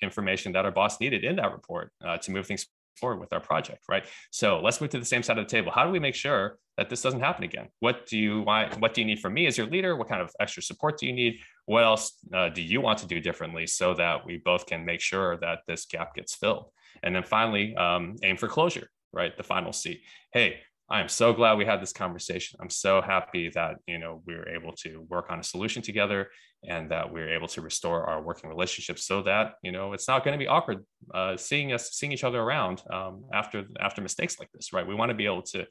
information 0.01 0.51
that 0.53 0.65
our 0.65 0.71
boss 0.71 0.99
needed 0.99 1.23
in 1.23 1.35
that 1.37 1.51
report 1.51 1.91
uh, 2.03 2.17
to 2.17 2.31
move 2.31 2.47
things 2.47 2.65
forward 2.97 3.19
with 3.19 3.33
our 3.33 3.39
project, 3.39 3.83
right? 3.89 4.05
So 4.31 4.59
let's 4.61 4.81
move 4.81 4.89
to 4.91 4.99
the 4.99 5.05
same 5.05 5.23
side 5.23 5.37
of 5.37 5.45
the 5.45 5.49
table. 5.49 5.71
How 5.71 5.85
do 5.85 5.91
we 5.91 5.99
make 5.99 6.15
sure 6.15 6.57
that 6.77 6.89
this 6.89 7.01
doesn't 7.01 7.19
happen 7.19 7.43
again? 7.43 7.67
What 7.79 8.05
do 8.07 8.17
you 8.17 8.41
want? 8.41 8.79
What 8.79 8.93
do 8.93 9.01
you 9.01 9.07
need 9.07 9.19
from 9.19 9.33
me 9.33 9.47
as 9.47 9.57
your 9.57 9.67
leader? 9.67 9.95
What 9.95 10.09
kind 10.09 10.21
of 10.21 10.31
extra 10.39 10.63
support 10.63 10.97
do 10.97 11.05
you 11.05 11.13
need? 11.13 11.39
What 11.65 11.83
else 11.83 12.13
uh, 12.33 12.49
do 12.49 12.61
you 12.61 12.81
want 12.81 12.99
to 12.99 13.07
do 13.07 13.19
differently 13.19 13.67
so 13.67 13.93
that 13.95 14.25
we 14.25 14.37
both 14.37 14.65
can 14.65 14.85
make 14.85 15.01
sure 15.01 15.37
that 15.37 15.59
this 15.67 15.85
gap 15.85 16.15
gets 16.15 16.35
filled? 16.35 16.69
And 17.03 17.15
then 17.15 17.23
finally, 17.23 17.75
um, 17.75 18.15
aim 18.23 18.37
for 18.37 18.47
closure, 18.47 18.89
right? 19.13 19.35
The 19.35 19.43
final 19.43 19.73
C. 19.73 20.01
Hey, 20.31 20.59
I 20.89 21.01
am 21.01 21.09
so 21.09 21.33
glad 21.33 21.57
we 21.57 21.65
had 21.65 21.81
this 21.81 21.93
conversation. 21.93 22.59
I'm 22.61 22.69
so 22.69 23.01
happy 23.01 23.49
that 23.55 23.77
you 23.87 23.97
know 23.97 24.21
we 24.27 24.35
were 24.35 24.47
able 24.47 24.71
to 24.83 25.01
work 25.09 25.31
on 25.31 25.39
a 25.39 25.43
solution 25.43 25.81
together, 25.81 26.29
and 26.63 26.91
that 26.91 27.11
we 27.11 27.21
are 27.21 27.29
able 27.29 27.47
to 27.49 27.61
restore 27.61 28.07
our 28.07 28.21
working 28.21 28.49
relationship 28.49 28.99
so 28.99 29.23
that 29.23 29.53
you 29.63 29.71
know 29.71 29.93
it's 29.93 30.07
not 30.07 30.23
going 30.23 30.37
to 30.37 30.43
be 30.43 30.47
awkward 30.47 30.85
uh, 31.13 31.35
seeing 31.37 31.73
us 31.73 31.91
seeing 31.93 32.11
each 32.11 32.23
other 32.23 32.39
around 32.39 32.83
um, 32.91 33.25
after 33.33 33.65
after 33.79 34.01
mistakes 34.01 34.39
like 34.39 34.51
this, 34.53 34.73
right? 34.73 34.87
We 34.87 34.93
want 34.93 35.09
to 35.09 35.15
be 35.15 35.25
able 35.25 35.41
to 35.43 35.65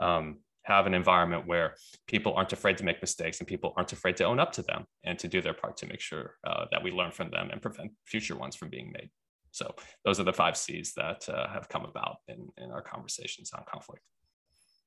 um, 0.00 0.38
have 0.62 0.86
an 0.86 0.94
environment 0.94 1.46
where 1.46 1.74
people 2.06 2.32
aren't 2.34 2.54
afraid 2.54 2.78
to 2.78 2.84
make 2.84 3.02
mistakes 3.02 3.40
and 3.40 3.46
people 3.46 3.74
aren't 3.76 3.92
afraid 3.92 4.16
to 4.16 4.24
own 4.24 4.40
up 4.40 4.52
to 4.52 4.62
them 4.62 4.86
and 5.04 5.18
to 5.18 5.28
do 5.28 5.42
their 5.42 5.52
part 5.52 5.76
to 5.76 5.86
make 5.86 6.00
sure 6.00 6.36
uh, 6.46 6.64
that 6.70 6.82
we 6.82 6.90
learn 6.90 7.12
from 7.12 7.30
them 7.30 7.50
and 7.52 7.60
prevent 7.60 7.92
future 8.06 8.34
ones 8.34 8.56
from 8.56 8.70
being 8.70 8.90
made. 8.92 9.10
So 9.50 9.74
those 10.06 10.18
are 10.18 10.24
the 10.24 10.32
five 10.32 10.56
C's 10.56 10.94
that 10.96 11.28
uh, 11.28 11.48
have 11.48 11.68
come 11.68 11.84
about 11.84 12.16
in, 12.28 12.48
in 12.56 12.70
our 12.72 12.82
conversations 12.82 13.52
on 13.52 13.62
conflict. 13.70 14.02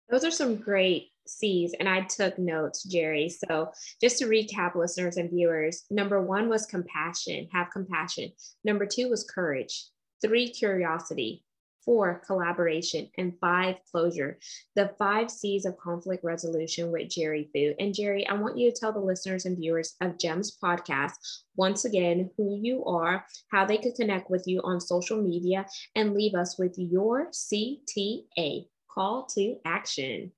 Those 0.10 0.24
are 0.24 0.32
some 0.32 0.56
great 0.56 1.10
C's, 1.28 1.74
and 1.78 1.90
I 1.90 2.02
took 2.02 2.40
notes, 2.40 2.84
Jerry. 2.84 3.28
So, 3.28 3.72
just 4.02 4.20
to 4.20 4.26
recap, 4.26 4.76
listeners 4.76 5.18
and 5.18 5.30
viewers 5.30 5.84
number 5.90 6.22
one 6.22 6.48
was 6.48 6.66
compassion, 6.66 7.50
have 7.52 7.72
compassion. 7.72 8.32
Number 8.64 8.86
two 8.86 9.10
was 9.10 9.26
courage. 9.26 9.86
Three, 10.22 10.48
curiosity. 10.48 11.44
Four, 11.84 12.22
collaboration. 12.26 13.10
And 13.18 13.34
five, 13.42 13.78
closure. 13.92 14.40
The 14.76 14.94
five 14.98 15.30
C's 15.30 15.66
of 15.66 15.78
conflict 15.78 16.24
resolution 16.24 16.92
with 16.92 17.10
Jerry 17.10 17.50
Fu. 17.54 17.74
And 17.78 17.94
Jerry, 17.94 18.26
I 18.28 18.34
want 18.34 18.58
you 18.58 18.72
to 18.72 18.78
tell 18.78 18.94
the 18.94 19.00
listeners 19.00 19.46
and 19.46 19.58
viewers 19.58 19.96
of 20.02 20.18
GEMS 20.18 20.58
podcast 20.62 21.14
once 21.56 21.84
again 21.84 22.30
who 22.38 22.58
you 22.62 22.86
are, 22.86 23.26
how 23.52 23.66
they 23.66 23.78
could 23.78 23.96
connect 23.96 24.30
with 24.30 24.48
you 24.48 24.62
on 24.64 24.80
social 24.80 25.22
media, 25.22 25.66
and 25.96 26.14
leave 26.14 26.34
us 26.34 26.58
with 26.58 26.76
your 26.78 27.28
CTA 27.32 28.68
call 28.98 29.28
to 29.36 29.58
action. 29.64 30.32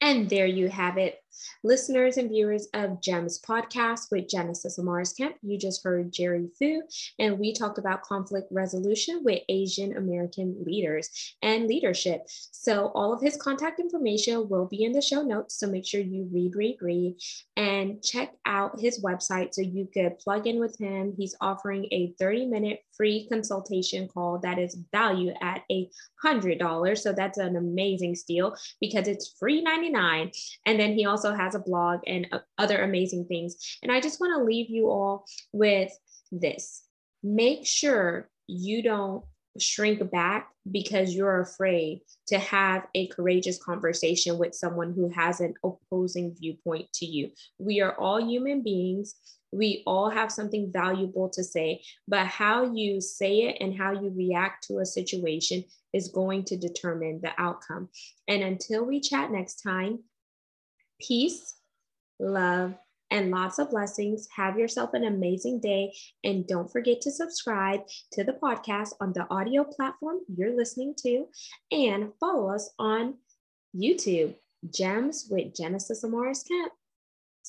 And 0.00 0.28
there 0.28 0.46
you 0.46 0.68
have 0.68 0.98
it. 0.98 1.20
Listeners 1.62 2.16
and 2.16 2.30
viewers 2.30 2.68
of 2.74 3.00
GEMS 3.00 3.40
podcast 3.40 4.10
with 4.10 4.28
Genesis 4.28 4.78
Amaris 4.78 5.16
Kemp, 5.16 5.36
you 5.42 5.58
just 5.58 5.84
heard 5.84 6.12
Jerry 6.12 6.48
Fu, 6.58 6.82
and 7.18 7.38
we 7.38 7.52
talked 7.52 7.78
about 7.78 8.02
conflict 8.02 8.48
resolution 8.50 9.22
with 9.24 9.42
Asian 9.48 9.96
American 9.96 10.56
leaders 10.64 11.34
and 11.42 11.66
leadership. 11.66 12.22
So, 12.28 12.90
all 12.94 13.12
of 13.12 13.20
his 13.20 13.36
contact 13.36 13.80
information 13.80 14.48
will 14.48 14.66
be 14.66 14.84
in 14.84 14.92
the 14.92 15.02
show 15.02 15.22
notes. 15.22 15.58
So, 15.58 15.66
make 15.66 15.86
sure 15.86 16.00
you 16.00 16.28
read, 16.32 16.56
read, 16.56 16.78
read, 16.80 17.16
and 17.56 18.02
check 18.02 18.32
out 18.46 18.80
his 18.80 19.02
website 19.02 19.54
so 19.54 19.62
you 19.62 19.88
could 19.92 20.18
plug 20.18 20.46
in 20.46 20.58
with 20.58 20.78
him. 20.78 21.14
He's 21.16 21.36
offering 21.40 21.86
a 21.90 22.14
30 22.18 22.46
minute 22.46 22.80
free 22.96 23.26
consultation 23.28 24.08
call 24.08 24.38
that 24.38 24.58
is 24.58 24.78
valued 24.92 25.34
at 25.42 25.62
a 25.70 25.88
$100. 26.24 26.98
So, 26.98 27.12
that's 27.12 27.38
an 27.38 27.56
amazing 27.56 28.14
steal 28.14 28.56
because 28.80 29.06
it's 29.08 29.34
free 29.38 29.60
99. 29.60 30.30
And 30.64 30.80
then 30.80 30.94
he 30.94 31.04
also 31.04 31.26
also 31.26 31.36
has 31.36 31.54
a 31.54 31.60
blog 31.60 32.00
and 32.06 32.26
uh, 32.32 32.38
other 32.58 32.82
amazing 32.82 33.26
things. 33.26 33.78
And 33.82 33.90
I 33.90 34.00
just 34.00 34.20
want 34.20 34.36
to 34.36 34.44
leave 34.44 34.70
you 34.70 34.90
all 34.90 35.24
with 35.52 35.92
this 36.30 36.82
make 37.22 37.66
sure 37.66 38.28
you 38.46 38.82
don't 38.82 39.24
shrink 39.58 40.10
back 40.10 40.50
because 40.70 41.14
you're 41.14 41.40
afraid 41.40 42.00
to 42.28 42.38
have 42.38 42.86
a 42.94 43.08
courageous 43.08 43.62
conversation 43.62 44.38
with 44.38 44.54
someone 44.54 44.92
who 44.92 45.08
has 45.08 45.40
an 45.40 45.54
opposing 45.64 46.36
viewpoint 46.38 46.92
to 46.92 47.06
you. 47.06 47.30
We 47.58 47.80
are 47.80 47.98
all 47.98 48.22
human 48.22 48.62
beings. 48.62 49.14
We 49.52 49.82
all 49.86 50.10
have 50.10 50.32
something 50.32 50.70
valuable 50.72 51.28
to 51.30 51.42
say, 51.42 51.82
but 52.08 52.26
how 52.26 52.72
you 52.74 53.00
say 53.00 53.42
it 53.44 53.56
and 53.60 53.76
how 53.76 53.92
you 53.92 54.12
react 54.14 54.66
to 54.68 54.78
a 54.78 54.86
situation 54.86 55.64
is 55.92 56.08
going 56.08 56.44
to 56.44 56.56
determine 56.56 57.20
the 57.22 57.32
outcome. 57.38 57.88
And 58.28 58.42
until 58.42 58.84
we 58.84 59.00
chat 59.00 59.30
next 59.30 59.62
time, 59.62 60.00
peace, 61.00 61.54
love, 62.18 62.74
and 63.10 63.30
lots 63.30 63.58
of 63.58 63.70
blessings. 63.70 64.26
Have 64.34 64.58
yourself 64.58 64.94
an 64.94 65.04
amazing 65.04 65.60
day. 65.60 65.94
And 66.24 66.46
don't 66.46 66.70
forget 66.70 67.00
to 67.02 67.10
subscribe 67.10 67.80
to 68.12 68.24
the 68.24 68.32
podcast 68.32 68.94
on 69.00 69.12
the 69.12 69.26
audio 69.30 69.64
platform 69.64 70.18
you're 70.34 70.56
listening 70.56 70.94
to 71.02 71.26
and 71.70 72.12
follow 72.18 72.54
us 72.54 72.70
on 72.78 73.14
YouTube, 73.74 74.34
Gems 74.74 75.28
with 75.30 75.54
Genesis 75.54 76.04
Amaris 76.04 76.46
Kemp. 76.46 76.72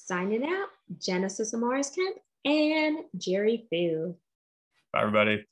Signing 0.05 0.43
out, 0.45 0.69
Genesis 1.01 1.55
Amaris 1.55 1.93
Kemp 1.93 2.17
and 2.45 2.99
Jerry 3.17 3.65
Fu. 3.69 4.15
Bye, 4.93 5.01
everybody. 5.01 5.43